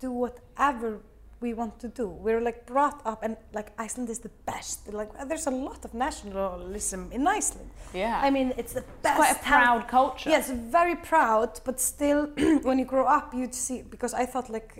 [0.00, 1.00] do whatever
[1.40, 2.08] we want to do.
[2.08, 4.92] We're like brought up, and like Iceland is the best.
[4.92, 7.70] Like there's a lot of nationalism in Iceland.
[7.94, 8.20] Yeah.
[8.20, 9.04] I mean, it's the best.
[9.04, 10.30] It's quite a proud culture.
[10.30, 12.26] Yes, very proud, but still,
[12.62, 14.72] when you grow up, you'd see because I thought like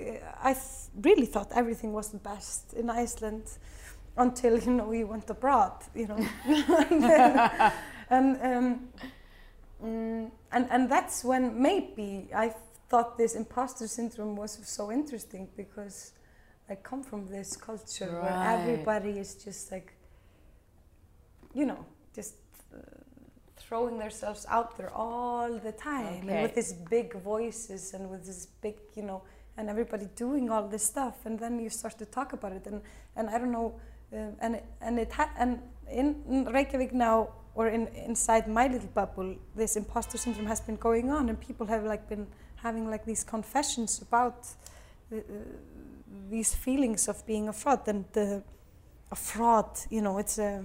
[0.42, 3.44] I th- really thought everything was the best in Iceland
[4.16, 6.18] until you know we went abroad, you know,
[6.90, 7.72] and then-
[8.10, 8.88] and um,
[9.84, 12.54] mm, and and that's when maybe I
[12.88, 16.12] thought this imposter syndrome was so interesting because
[16.70, 19.92] I come from this culture where everybody is just like,
[21.54, 22.34] you know, just
[22.74, 22.78] uh,
[23.56, 28.46] throwing themselves out there all the time and with these big voices and with this
[28.62, 29.22] big, you know,
[29.56, 32.80] and everybody doing all this stuff, and then you start to talk about it, and
[33.16, 33.74] and I don't know,
[34.12, 38.88] um, and and it ha- and in in Reykjavik now or in inside my little
[38.94, 42.26] bubble, this imposter syndrome has been going on, and people have like been
[42.62, 44.46] having like these confessions about
[45.10, 45.22] the, uh,
[46.30, 48.40] these feelings of being a fraud and uh,
[49.10, 49.70] a fraud.
[49.90, 50.64] You know, it's a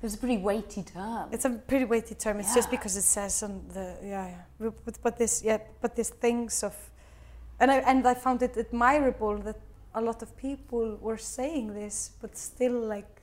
[0.00, 1.28] It was a pretty weighty term.
[1.32, 2.40] it's a pretty weighty term.
[2.40, 4.42] It's just because it says on the yeah yeah.
[4.60, 6.74] But, but, but this yeah but these things of,
[7.60, 9.56] and I and I found it admirable that
[9.94, 13.22] a lot of people were saying this, but still like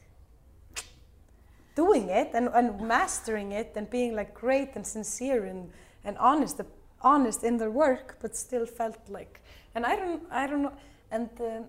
[1.75, 5.69] doing it and, and mastering it and being like great and sincere and,
[6.03, 6.59] and honest
[7.03, 9.41] honest in their work, but still felt like
[9.75, 10.73] and I don't I don't know
[11.11, 11.63] and um,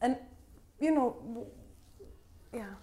[0.00, 0.16] and
[0.80, 1.16] you know
[2.52, 2.74] yeah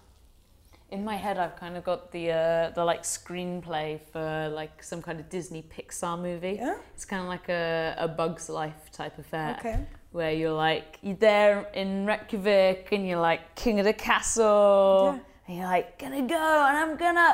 [0.92, 5.00] In my head, I've kind of got the uh, the like screenplay for like some
[5.02, 6.56] kind of Disney Pixar movie.
[6.60, 9.56] yeah It's kind of like a, a Bug's Life type affair.
[9.58, 9.78] okay
[10.12, 15.20] where you're like you're there in Reykjavik and you're like king of the castle Yeah.
[15.46, 17.32] and you're like gonna go and I'm gonna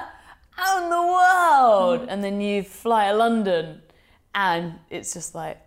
[0.68, 2.12] own the world Mm.
[2.12, 3.80] and then you fly to London
[4.36, 5.58] and it's just like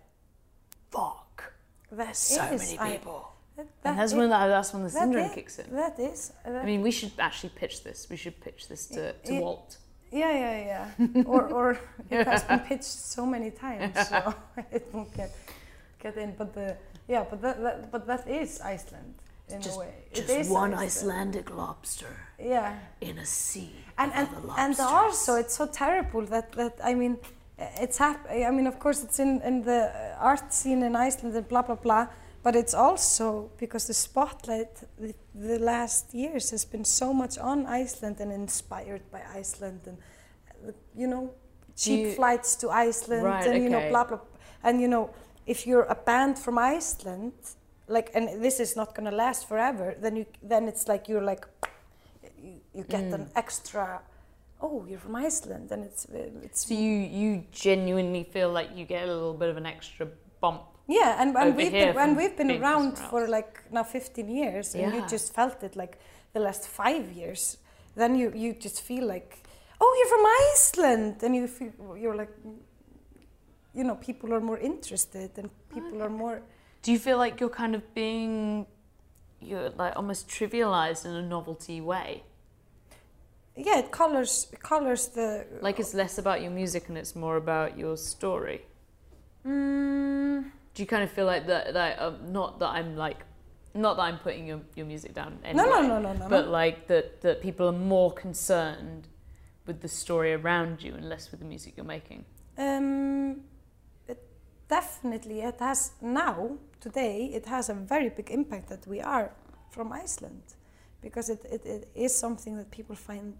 [0.90, 1.52] fuck
[1.92, 3.20] there's so is- many I- people
[3.56, 6.32] that, and that's is- when that, that's when the syndrome is- kicks in That is.
[6.46, 9.40] That, I mean we should actually pitch this we should pitch this to, to Yeah.
[9.40, 9.76] Walt
[10.12, 11.22] yeah, yeah, yeah.
[11.32, 11.78] or, or
[12.10, 12.82] it has been pitched
[13.14, 14.34] so many times, so
[14.72, 15.30] it won't get
[16.02, 16.34] get in.
[16.36, 19.14] But the yeah, but that, that but that is Iceland
[19.48, 19.92] in just, a way.
[20.12, 20.86] just it is one Iceland.
[20.90, 24.28] Icelandic lobster Yeah, in a sea and and
[24.58, 27.18] and also it's so terrible that that I mean.
[27.60, 31.46] It's hap- I mean, of course, it's in, in the art scene in Iceland and
[31.48, 32.06] blah blah blah.
[32.42, 37.66] But it's also because the spotlight the, the last years has been so much on
[37.66, 39.98] Iceland and inspired by Iceland and
[40.96, 41.30] you know
[41.76, 44.20] cheap You- flights to Iceland Right, and you know blah blah
[44.62, 45.10] and you know
[45.46, 47.32] if you're a band from Iceland
[47.88, 51.26] like and this is not going to last forever then you then it's like you're
[51.32, 51.46] like
[52.42, 53.14] you, you get Mm.
[53.14, 54.00] an extra
[54.62, 56.06] oh you're from Iceland and it's
[56.46, 60.06] it's so you you genuinely feel like you get a little bit of an extra
[60.40, 64.74] bump Yeah, and, and we've been, and we've been around for like now 15 years,
[64.74, 65.94] and you just felt it like
[66.32, 67.58] the last five years.
[67.94, 69.30] Then you you just feel like,
[69.80, 72.32] oh, you're from Iceland, and you feel you're like,
[73.78, 76.42] you know, people are more interested, and people are more.
[76.82, 78.66] Do you feel like you're kind of being,
[79.40, 82.24] you're like almost trivialized in a novelty way?
[83.56, 85.46] Yeah, it colors colors the.
[85.60, 88.62] Like it's less about your music and it's more about your story.
[89.46, 91.72] Mm, Do you kind of feel like that?
[91.74, 93.24] That um, not that I'm like,
[93.74, 95.38] not that I'm putting your, your music down.
[95.42, 96.28] no, Anyway, no, no, no, no.
[96.28, 96.50] But no.
[96.52, 99.08] like that that people are more concerned
[99.66, 102.24] with the story around you and less with the music you're making.
[102.58, 103.42] Um,
[104.08, 104.18] it
[104.68, 107.30] definitely, it has now today.
[107.32, 109.32] It has a very big impact that we are
[109.70, 110.42] from Iceland,
[111.02, 113.34] because it, it, it is something that people find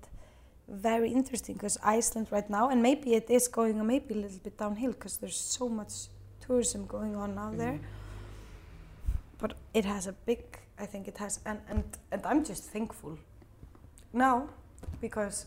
[0.68, 4.56] very interesting because Iceland right now, and maybe it is going maybe a little bit
[4.56, 5.92] downhill because there's so much
[6.40, 7.72] tourism going on now there.
[7.72, 7.80] Mm.
[9.38, 10.40] But it has a big,
[10.78, 13.18] I think it has, and, and, and I'm just thankful
[14.12, 14.48] now
[15.00, 15.46] because,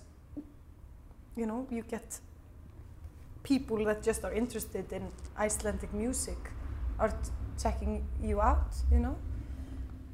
[1.37, 2.19] you know, you get
[3.43, 6.37] people that just are interested in Icelandic music
[6.99, 7.13] are
[7.61, 9.17] checking you out, you know.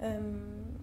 [0.02, 0.80] Um,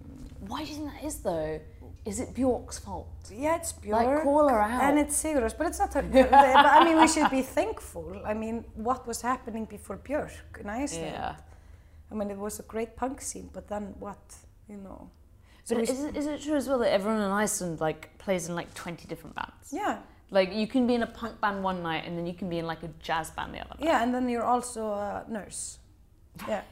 [0.48, 1.60] Why do you think that is though?
[2.04, 3.08] Is it Bjork's fault?
[3.32, 4.06] yeah, it's Bjork.
[4.06, 4.82] Like call her out.
[4.84, 6.02] And it's Sigurðar's, but it's not her.
[6.02, 8.22] but I mean, we should be thankful.
[8.24, 11.12] I mean, what was happening before Björk in Iceland?
[11.12, 11.36] yeah.
[12.10, 14.22] I mean, it was a great punk scene, but then what,
[14.68, 15.10] you know?
[15.64, 18.16] So But we is it, is it true as well that everyone in Iceland like
[18.18, 19.72] plays in like 20 different bands?
[19.72, 19.98] yeah,
[20.30, 22.58] Like you can be in a punk band one night and then you can be
[22.58, 23.84] in like a jazz band the other night.
[23.84, 25.78] yeah, and then you're also a nurse.
[26.46, 26.62] Yeah,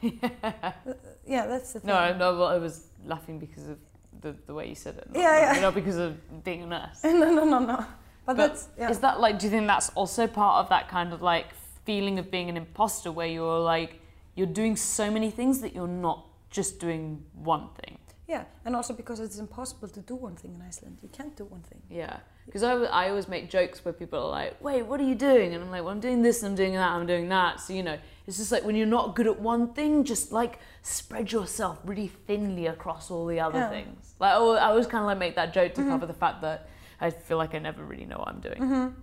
[0.43, 0.73] Uh,
[1.27, 1.89] yeah, that's the thing.
[1.89, 3.79] No, no, well, I was laughing because of
[4.21, 5.09] the, the way you said it.
[5.11, 5.61] Not, Yeah, yeah.
[5.61, 7.01] Not because of being a nurse.
[7.05, 7.77] no, no, no, no.
[7.77, 7.87] But,
[8.27, 8.91] But that's yeah.
[8.91, 11.47] Is that like, do you think that's also part of that kind of like
[11.85, 14.01] feeling of being an imposter where you're like,
[14.35, 17.99] you're doing so many things that you're not just doing one thing?
[18.27, 20.99] yeah, and also because it's impossible to do one thing in Iceland.
[21.03, 21.83] You can't do one thing.
[21.91, 22.19] Yeah.
[22.47, 25.55] Because I, I always make jokes where people are like, wait, what are you doing?
[25.55, 27.61] And I'm like, well, I'm doing this, and I'm doing that, I'm doing that.
[27.61, 30.59] So, you know, it's just like when you're not good at one thing, just like
[30.83, 33.71] spread yourself really thinly across all the other Yeah.
[33.71, 34.15] things.
[34.19, 35.91] Like, I I always kind of like make that joke to mm-hmm.
[35.91, 36.69] cover the fact that
[37.01, 38.59] I feel like I never really know what I'm doing.
[38.59, 39.01] Mm-hmm.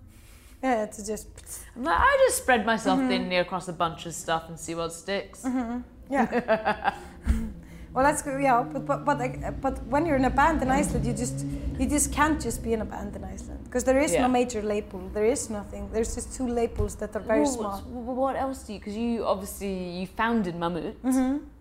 [0.64, 1.28] Yeah, it's just
[1.76, 3.10] I'm like, I just spread myself mm-hmm.
[3.10, 5.46] thinly across a bunch of stuff and see what sticks.
[6.10, 6.96] yeah.
[7.94, 8.42] well, that's good.
[8.42, 11.46] Yeah, but but but, like, but when you're in a band in Iceland, you just
[11.80, 14.22] you just can't just be in a band in Iceland because there is Yeah.
[14.24, 15.00] no major label.
[15.14, 15.90] There is nothing.
[15.94, 17.52] There's just two labels that are very Well,
[17.82, 18.16] small.
[18.16, 18.80] what else do you?
[18.80, 20.96] Because you obviously you founded Mammut,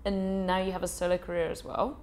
[0.05, 1.97] and now you have a solo career as well.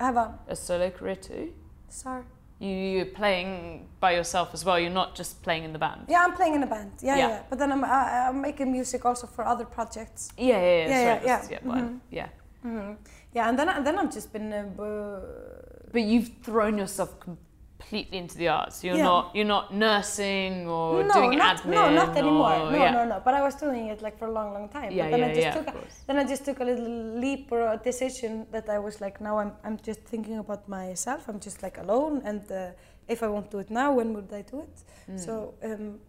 [0.00, 1.52] I have a A solo career too.
[1.88, 2.22] sorry.
[2.60, 4.80] You, you're playing by yourself as well.
[4.80, 6.00] You're not just playing in the band.
[6.08, 6.90] Yeah, I'm playing in a band.
[7.00, 7.28] Yeah, Yeah.
[7.28, 7.42] yeah.
[7.48, 10.28] But then I'm I, I'm making music also for other projects.
[10.36, 10.88] Yeah, yeah, yeah.
[10.88, 11.58] Yeah, sorry, yeah, yeah.
[11.68, 12.00] well, Mhm.
[12.10, 12.28] yeah.
[12.62, 12.92] hmm
[13.34, 14.52] Yeah, and then then I've just been.
[14.52, 14.70] Uh,
[15.92, 18.82] But you've thrown yourself completely into the arts.
[18.84, 19.04] You're Yeah.
[19.04, 19.24] not.
[19.36, 21.74] You're not nursing or no, doing not, admin.
[21.74, 22.52] no, not anymore.
[22.52, 22.90] or- no, yeah.
[22.98, 23.20] no, no.
[23.24, 24.90] But I was doing it like for a long, long time.
[24.92, 27.18] Yeah, but then yeah, I just yeah, took a, then I just took a little
[27.22, 31.28] leap or a decision that I was like, now I'm I'm just thinking about myself.
[31.28, 32.72] I'm just like alone, and uh,
[33.08, 34.76] if I won't do it now, when would I do it?
[35.10, 35.18] Mm.
[35.26, 35.32] So
[35.68, 36.00] um,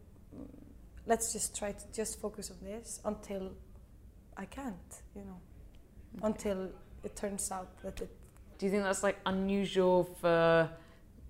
[1.06, 3.52] let's just try to just focus on this until
[4.38, 5.40] I can't, you know,
[6.24, 6.70] until
[7.04, 8.10] it turns out that it.
[8.58, 10.70] Do you think that's like unusual for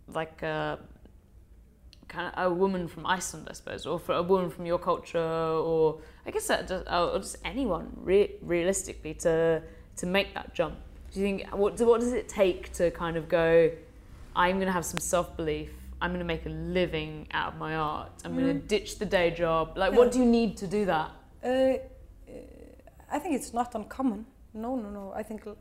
[0.07, 0.79] like a
[2.07, 5.19] kind of a woman from Iceland, I suppose, or for a woman from your culture,
[5.19, 9.61] or I guess that just, or just anyone re- realistically to
[9.97, 10.75] to make that jump?
[11.11, 13.71] Do you think what what does it take to kind of go?
[14.35, 15.71] I'm going to have some self belief.
[16.01, 18.11] I'm going to make a living out of my art.
[18.23, 19.77] I'm going to ditch the day job.
[19.77, 21.11] Like, what do you need to do that?
[21.43, 21.77] Uh, uh,
[23.11, 24.25] I think it's not uncommon.
[24.53, 25.13] No, no, no.
[25.15, 25.51] I think uh,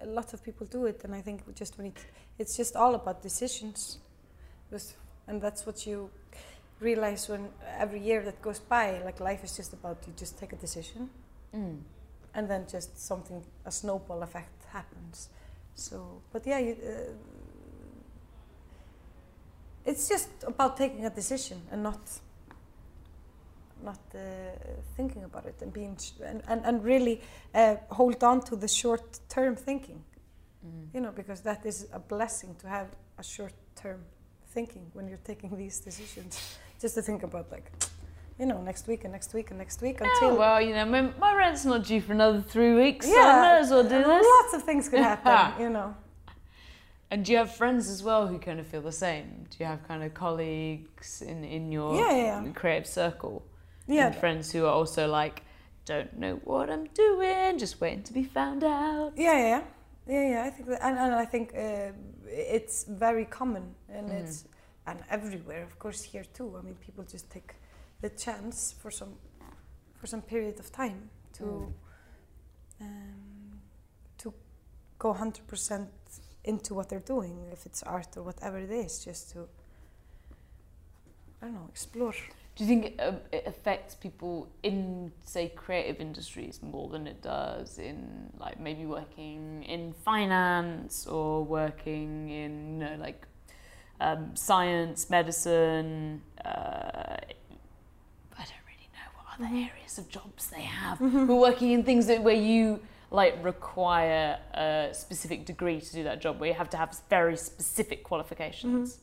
[0.00, 1.96] a lot of people do it, and I think just when it,
[2.38, 3.98] it's just all about decisions,
[4.70, 4.94] Just-
[5.26, 6.10] and that's what you
[6.80, 9.02] realize when every year that goes by.
[9.04, 11.10] Like life is just about you just take a decision,
[11.54, 11.80] Mm.
[12.34, 15.28] and then just something a snowball effect happens.
[15.74, 17.12] So, but yeah, you, uh,
[19.86, 22.00] it's just about taking a decision and not
[23.82, 24.18] not uh,
[24.96, 27.20] thinking about it and being sh- and, and, and really
[27.54, 30.02] uh, hold on to the short term thinking
[30.66, 30.88] Mm.
[30.92, 34.00] you know because that is a blessing to have a short term
[34.48, 37.70] thinking when you're taking these decisions just to think about like
[38.40, 40.84] you know next week and next week and next week Oh, until well, you know,
[40.84, 44.02] my, my rent's not due for another three weeks, so I might as well do
[44.02, 44.26] this.
[44.42, 45.94] lots of things could happen you know
[47.10, 49.46] And do you have friends as well who kind of feel the same?
[49.50, 52.52] Do you have kind of colleagues in, in your Yeah, yeah, yeah.
[52.52, 53.42] creative circle?
[53.88, 55.42] Yeah And friends who are also like,
[55.84, 59.12] don't know what I'm doing, just waiting to be found out.
[59.16, 59.62] Yeah, yeah,
[60.06, 60.30] yeah, yeah.
[60.30, 61.92] yeah I think, that, and, and I think uh,
[62.26, 64.20] it's very common, and Mm.
[64.20, 64.44] it's
[64.86, 66.56] and everywhere, of course, here too.
[66.58, 67.54] I mean, people just take
[68.00, 69.12] the chance for some
[70.00, 71.72] for some period of time to Mm.
[72.80, 73.60] um,
[74.18, 74.32] to
[74.98, 75.90] go hundred percent
[76.44, 79.48] into what they're doing, if it's art or whatever it is, just to
[81.42, 82.14] I don't know, explore.
[82.58, 87.22] Do you think it, uh, it affects people in, say, creative industries more than it
[87.22, 93.28] does in, like, maybe working in finance or working in, you know, like,
[94.00, 96.20] um, science, medicine?
[96.44, 100.98] Uh, I don't really know what other areas of jobs they have.
[100.98, 102.80] But working in things that where you
[103.12, 107.36] like require a specific degree to do that job, where you have to have very
[107.36, 108.98] specific qualifications.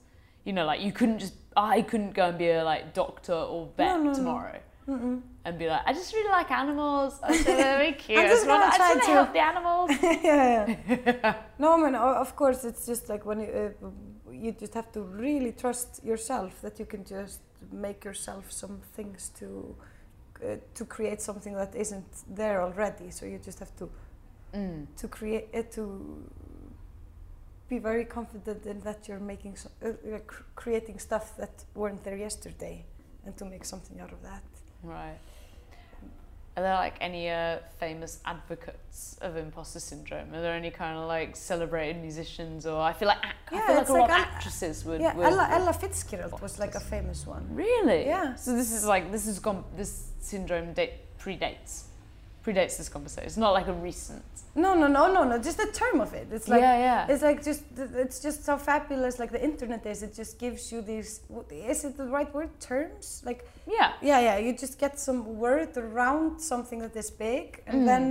[0.45, 3.69] You know, like you couldn't just I couldn't go and be a like doctor or
[3.77, 4.13] vet No, no, no.
[4.15, 4.59] tomorrow.
[4.87, 5.21] Mm-mm.
[5.45, 7.19] And be like, I just really like animals.
[7.23, 8.19] I think they're very cute.
[8.19, 9.89] I just want to try to- help the animals.
[10.23, 11.35] yeah, yeah.
[11.59, 13.47] no, I mean, of course, it's just like when you,
[13.83, 13.89] uh,
[14.31, 17.39] you just have to really trust yourself that you can just
[17.71, 19.75] make yourself some things to
[20.43, 23.09] uh, to create something that isn't there already.
[23.09, 23.89] So you just have to
[24.53, 24.85] Mm.
[25.01, 25.83] to create it to
[27.69, 32.17] be very confident in that you're making so, uh, cr- creating stuff that weren't there
[32.17, 32.85] yesterday,
[33.25, 34.43] and to make something out of that.
[34.83, 35.17] Right.
[36.57, 40.33] Are there like any uh, famous advocates of imposter syndrome?
[40.33, 43.75] Are there any kind of like celebrated musicians, or I feel like ac- I feel
[43.75, 45.01] like a lot like of actresses would.
[45.01, 47.45] Yeah, would Ella, Ella Fitzgerald was like a famous one.
[47.53, 48.05] Really?
[48.05, 48.35] Yeah.
[48.35, 49.65] So this is like this is gone.
[49.75, 51.85] This syndrome date predates
[52.45, 53.27] predates this conversation.
[53.27, 54.23] It's not like a recent.
[54.55, 55.37] No, no, no, no, no.
[55.39, 56.27] Just the term of it.
[56.31, 57.11] It's like yeah, yeah.
[57.11, 59.19] it's like just it's just so fabulous.
[59.19, 60.03] Like the internet is.
[60.03, 61.21] It just gives you these.
[61.51, 62.51] Is it the right word?
[62.59, 63.93] Terms like yeah.
[64.01, 64.37] yeah, yeah.
[64.37, 67.85] You just get some word around something that is big, and Mm.
[67.85, 68.03] then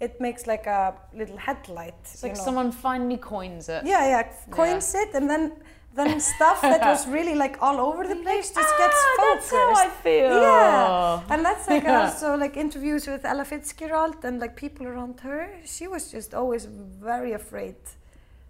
[0.00, 1.94] it makes like a little headlight.
[2.02, 2.44] It's like know.
[2.46, 3.82] someone finally coins it.
[3.86, 4.22] Yeah, yeah.
[4.50, 5.52] Coins it, and then
[5.96, 9.50] then stuff that was really like all over the place just gets ah, focused.
[9.50, 10.40] That's how I feel.
[10.40, 11.22] Yeah.
[11.32, 12.04] And that's like Yeah.
[12.04, 15.48] also like interviews with Ella Fitzgerald and like people around her.
[15.64, 17.76] She was just always very afraid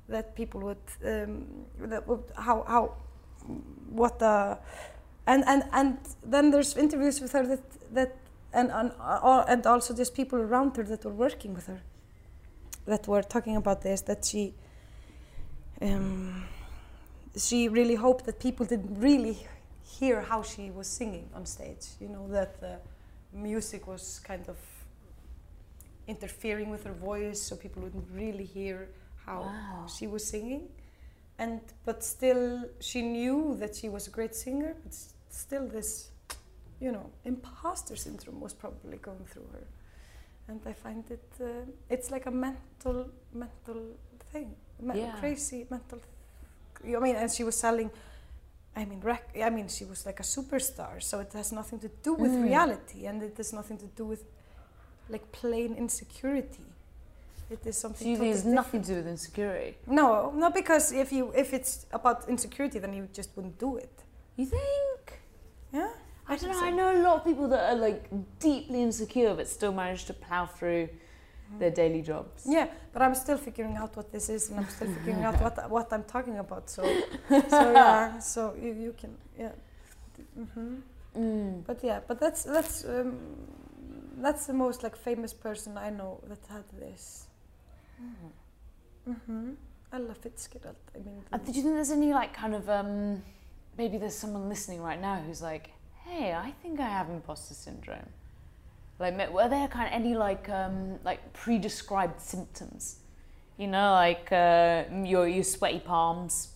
[0.08, 1.46] that people would um,
[1.78, 2.82] that would how how
[3.90, 4.58] what the
[5.26, 8.16] and and and then there's interviews with her that that
[8.52, 11.80] and and, uh, and also just people around her that were working with her
[12.86, 14.54] that were talking about this that she
[15.82, 16.44] um,
[17.36, 19.46] she really hoped that people didn't really
[19.82, 21.86] hear how she was singing on stage.
[22.00, 22.78] You know that the
[23.32, 24.56] music was kind of
[26.06, 28.88] interfering with her voice, so people wouldn't really hear
[29.26, 29.86] how Wow.
[29.86, 30.68] she was singing.
[31.38, 34.74] And but still, she knew that she was a great singer.
[34.82, 34.94] But
[35.28, 36.10] still, this,
[36.80, 39.66] you know, imposter syndrome was probably going through her.
[40.48, 43.82] And I find it, uh, it's like a mental, mental
[44.32, 44.54] thing,
[44.94, 45.16] Yeah.
[45.18, 46.00] crazy mental.
[46.84, 47.90] I mean, and she was selling.
[48.74, 51.88] I mean, rec- I mean, she was like a superstar, so it has nothing to
[52.02, 52.44] do with Mm.
[52.44, 54.22] reality, and it has nothing to do with
[55.08, 56.66] like plain insecurity.
[57.48, 58.16] It is something.
[58.16, 59.76] think it's nothing to do with insecurity?
[59.86, 64.02] no, not because if you if it's about insecurity, then you just wouldn't do it.
[64.36, 65.20] You think?
[65.72, 65.88] Yeah.
[66.28, 66.58] I don't know.
[66.58, 66.66] so.
[66.66, 68.10] I know a lot of people that are like
[68.40, 70.88] deeply insecure but still manage to plow through
[71.58, 72.44] their daily jobs.
[72.46, 75.70] Yeah, but I'm still figuring out what this is, and I'm still figuring out what
[75.76, 76.68] what I'm talking about.
[76.70, 76.82] So,
[77.48, 79.52] so yeah, so you, you can yeah.
[80.34, 80.76] hmm
[81.16, 81.64] Mm.
[81.66, 83.16] But yeah, but that's that's um,
[84.18, 87.26] that's the most like famous person I know that had this.
[89.08, 89.52] mm-hmm
[89.92, 90.76] Ella Fitzgerald.
[90.94, 93.22] I mean, Uh, did you think there's any like kind of um,
[93.78, 95.70] maybe there's someone listening right now who's like,
[96.04, 98.08] hey, I think I have imposter syndrome.
[98.98, 102.96] Like, were there kind of any like um, like pre-described symptoms?
[103.58, 106.48] You know, like uh, your your sweaty palms.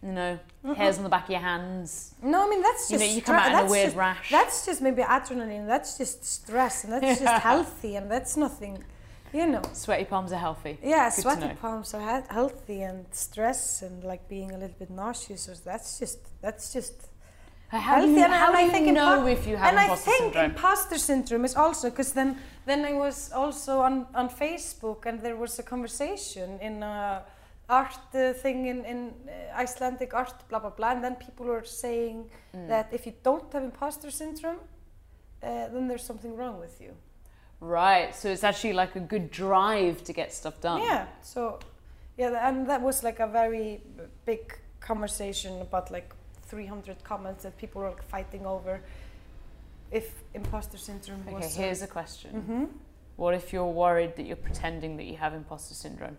[0.00, 0.38] You know,
[0.76, 2.14] hairs on the back of your hands.
[2.22, 3.96] no, I mean that's You just know, you come stra- out in a weird just,
[3.96, 4.30] rash.
[4.30, 5.66] That's just maybe adrenaline.
[5.66, 7.26] That's just stress, and that's Yeah.
[7.26, 8.84] just healthy, and that's nothing,
[9.32, 9.60] you know.
[9.72, 10.78] Sweaty palms are healthy.
[10.84, 14.88] Yeah, Good sweaty palms are he- healthy, and stress and like being a little bit
[14.90, 15.46] nauseous.
[15.64, 17.08] That's just that's just
[17.70, 19.78] How do you, and, how and do I you think know if you have and
[19.78, 20.44] I imposter think syndrome?
[20.50, 25.36] imposter syndrome is also because then then I was also on on Facebook, and there
[25.36, 27.22] was a conversation in a
[27.68, 28.98] art uh, thing in in
[29.28, 32.68] uh, Icelandic art, blah blah blah, and then people were saying Mm.
[32.68, 34.56] that if you don't have imposter syndrome,
[35.42, 36.94] uh, then there's something wrong with you.
[37.60, 40.80] Right, so it's actually like a good drive to get stuff done.
[40.80, 41.06] Yeah.
[41.22, 41.58] So,
[42.16, 43.82] yeah, and that was like a very
[44.24, 46.14] big conversation about like
[46.48, 48.80] 300 comments that people were like, fighting over
[49.90, 51.54] if imposter syndrome Okay, was.
[51.54, 52.30] here's a question.
[52.30, 52.64] hmm
[53.16, 56.16] What if you're worried that you're pretending that you have imposter syndrome?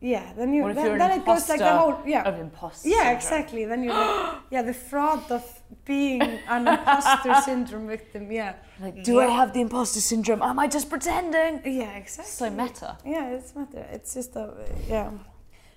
[0.00, 0.32] Yeah.
[0.36, 0.62] Then you.
[0.62, 2.02] What if then, you're then it goes like the whole.
[2.06, 2.28] Yeah.
[2.28, 3.16] Of imposter Yeah, syndrome.
[3.16, 3.64] exactly.
[3.64, 5.44] Then you're like, yeah, the fraud of
[5.84, 8.30] being an imposter syndrome victim.
[8.30, 8.54] Yeah.
[8.80, 10.42] Like, do I have the imposter syndrome?
[10.42, 11.62] Am I just pretending?
[11.64, 12.32] Yeah, exactly.
[12.40, 12.98] So meta.
[13.06, 13.86] Yeah, it's meta.
[13.92, 14.52] It's just a
[14.88, 15.10] yeah,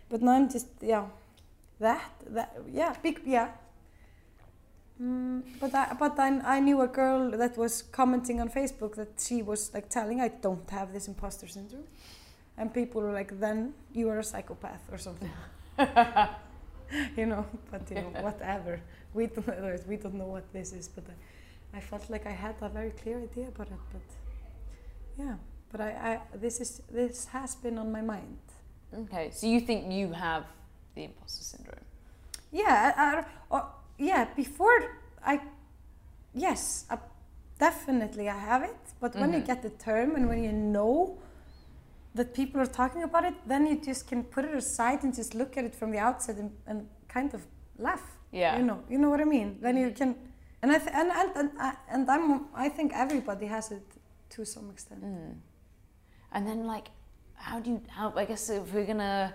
[0.10, 1.06] but now I'm just yeah,
[1.80, 2.50] that that
[2.80, 3.50] yeah big yeah.
[5.02, 9.14] Mm, but I but I, I knew a girl that was commenting on Facebook that
[9.18, 11.88] she was like telling I don't have this imposter syndrome,
[12.58, 15.32] and people were like then you are a psychopath or something.
[17.16, 18.82] you know, but you know whatever.
[19.14, 21.06] We don't know, we don't know what this is, but
[21.74, 23.80] I, I felt like I had a very clear idea about it.
[23.94, 24.02] But
[25.18, 25.36] yeah,
[25.72, 28.38] but I, I this is this has been on my mind.
[28.94, 30.44] Okay, so you think you have
[30.96, 31.86] the imposter syndrome?
[32.52, 33.64] yeah, I, I,
[34.00, 34.26] yeah.
[34.36, 34.80] Before
[35.24, 35.40] I,
[36.34, 36.98] yes, I,
[37.60, 38.78] definitely I have it.
[39.00, 39.46] But when you Mhm.
[39.48, 41.18] get the term and when you know
[42.16, 45.34] that people are talking about it, then you just can put it aside and just
[45.36, 47.42] look at it from the outside and, and kind of
[47.78, 48.18] laugh.
[48.32, 48.58] Yeah.
[48.58, 49.58] You know, you know what I mean.
[49.62, 50.16] Then you can,
[50.62, 53.86] and I th- and and and, I- and I'm I think everybody has it
[54.36, 55.02] to some extent.
[55.04, 55.36] Mm.
[56.32, 56.88] And then, like,
[57.34, 57.82] how do you?
[57.88, 59.34] How I guess if we're gonna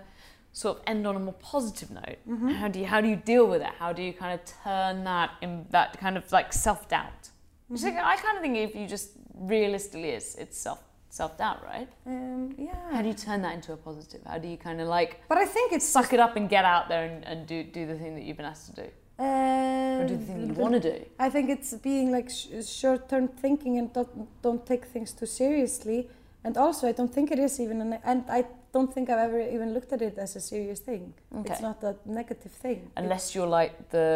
[0.61, 2.49] sort of end on a more positive note, Mm-hmm.
[2.61, 3.73] how do you how do you deal with it?
[3.83, 7.23] How do you kind of turn that in that kind of like self doubt?
[7.71, 7.97] Mm-hmm.
[8.13, 9.09] I kind of think if you just
[9.53, 10.79] realistically is it's self
[11.19, 11.89] self doubt, right?
[12.11, 12.71] Um, yeah.
[12.93, 14.21] How do you turn that into a positive?
[14.31, 16.65] How do you kind of like but I think it's suck it up and get
[16.73, 18.87] out there and, and do do the thing that you've been asked to do,
[19.19, 20.97] Uh, or do the thing you want to do?
[21.19, 22.47] I think it's being like sh-
[22.81, 24.11] short-term thinking and don't
[24.45, 25.99] don't take things too seriously.
[26.45, 28.39] And also, I don't think it is even, an, and I
[28.75, 31.03] don't think I've ever even looked at it as a serious thing.
[31.39, 31.51] Okay.
[31.51, 32.79] It's not a negative thing.
[33.03, 34.09] Unless you're like the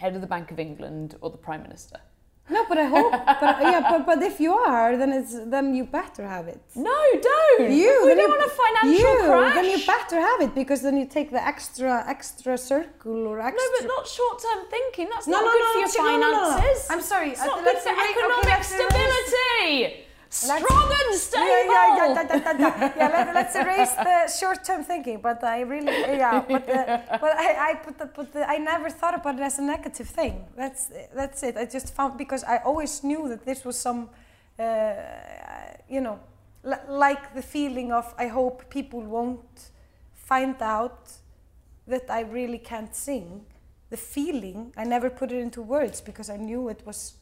[0.00, 1.98] head of the Bank of England or the Prime Minister.
[2.56, 3.12] no, but I hope.
[3.44, 6.62] but yeah, but, but if you are, then it's then you better have it.
[6.90, 6.98] No,
[7.30, 7.70] don't.
[7.82, 9.54] You, we don't want a financial you, crash.
[9.58, 13.62] then you better have it because then you take the extra extra circle or extra.
[13.62, 15.06] No, but not short-term thinking.
[15.12, 16.80] That's No, not no, good no, for your finances.
[16.92, 17.30] I'm sorry.
[17.34, 19.76] It's not good for okay, economic stability.
[20.32, 21.46] Strong and stable.
[21.46, 25.20] Yeah, yeah, yeah, yeah let, let's erase the short-term thinking.
[25.20, 28.88] But I really, yeah, but, the, but I, I put the, put the, I never
[28.88, 30.46] thought about it as a negative thing.
[30.56, 31.58] That's that's it.
[31.58, 34.08] I just found because I always knew that this was some,
[34.58, 34.94] uh,
[35.86, 36.18] you know,
[36.64, 39.70] li- like the feeling of I hope people won't
[40.14, 41.12] find out
[41.86, 43.44] that I really can't sing.
[43.90, 47.16] The feeling I never put it into words because I knew it was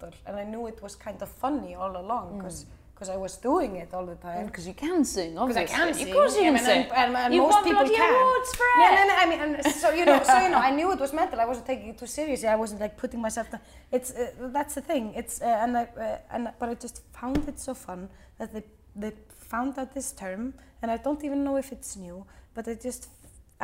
[0.00, 3.36] mental and I knew it was kind of funny all along because because I was
[3.38, 4.44] doing it all the time.
[4.44, 5.74] Because you can sing, Because I obviously.
[5.74, 6.08] can sing.
[6.08, 6.82] Of course you can and- sing.
[6.82, 8.12] And, and, and You've most won people bloody can.
[8.14, 8.94] awards for No, it.
[8.96, 11.12] no, no, I mean, and so you know, so you know, I knew it was
[11.14, 11.40] mental.
[11.40, 12.46] I wasn't taking it too seriously.
[12.48, 13.62] I wasn't like putting myself down.
[13.90, 15.14] It's uh, that's the thing.
[15.16, 18.64] It's uh, and I uh, and but I just found it so fun that they
[18.94, 19.12] they
[19.52, 23.08] found out this term, and I don't even know if it's new, but I just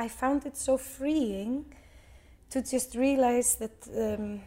[0.04, 1.66] I found it so freeing
[2.52, 3.76] to just realize that.
[3.94, 4.40] Um,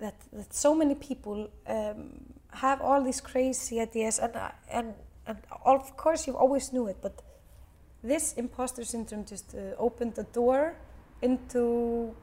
[0.00, 4.94] that, that so many people um, have all these crazy ideas and, uh, and,
[5.26, 7.22] and of course you always knew it but
[8.02, 10.74] this imposter syndrome just uh, opened the door
[11.22, 12.14] into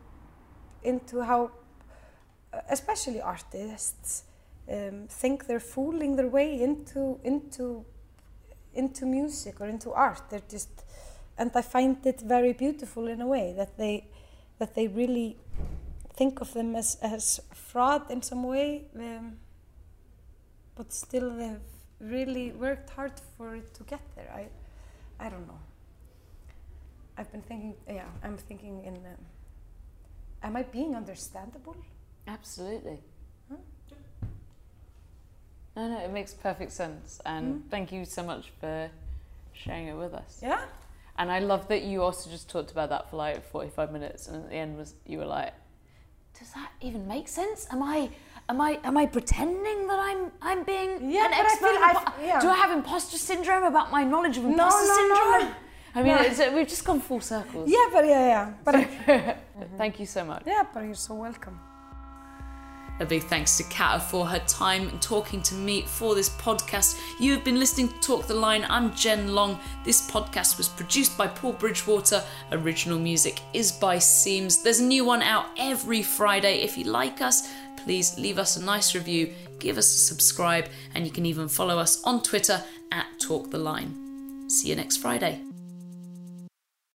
[0.84, 1.52] into how
[2.54, 4.24] uh, especially artists
[4.72, 7.86] um, think they're fooling their way into into
[8.74, 10.22] into music or into art.
[10.30, 10.70] They're just
[11.38, 14.08] and I find it very beautiful in a way that they
[14.60, 15.38] that they really
[16.18, 19.38] think of them as, as fraud in some way, um,
[20.76, 21.60] but still they've
[22.00, 24.30] really worked hard for it to get there.
[24.34, 24.48] I,
[25.26, 25.60] I don't know.
[27.18, 29.26] I've been thinking, yeah, I'm thinking in, um,
[30.44, 31.76] am I being understandable?
[32.28, 33.00] Absolutely.
[33.50, 33.56] Huh?
[35.76, 37.20] No, no, it makes perfect sense.
[37.26, 37.70] And Mm.
[37.70, 38.90] thank you so much for
[39.54, 40.40] sharing it with us.
[40.42, 40.66] Yeah?
[41.18, 44.44] And I love that you also just talked about that for like 45 minutes, and
[44.44, 45.54] at the end was you were like,
[46.40, 47.68] "Does that even make sense?
[47.72, 48.10] Am I,
[48.50, 52.16] am I, am I pretending that I'm, I'm being Yeah, an but I expert?
[52.18, 52.40] feel yeah.
[52.40, 55.16] Do I have imposter syndrome about my knowledge of No, imposter no, no.
[55.16, 55.56] syndrome?
[55.96, 56.46] I mean, No.
[56.46, 57.70] uh, we've just gone full circles.
[57.70, 58.54] Yeah, but yeah, yeah.
[58.64, 59.36] But I,
[59.78, 60.44] Thank you so much.
[60.46, 61.60] yeah, but you're so welcome.
[63.00, 67.00] A big thanks to Kata for her time talking to me for this podcast.
[67.20, 68.66] You have been listening to Talk the Line.
[68.70, 69.60] I'm Jen Long.
[69.84, 72.24] This podcast was produced by Paul Bridgewater.
[72.52, 74.64] Original music is by Seams.
[74.64, 76.62] There's a new one out every Friday.
[76.62, 81.06] If you like us, please leave us a nice review, give us a subscribe, and
[81.06, 84.50] you can even follow us on Twitter at Talk the Line.
[84.50, 85.42] See you next Friday.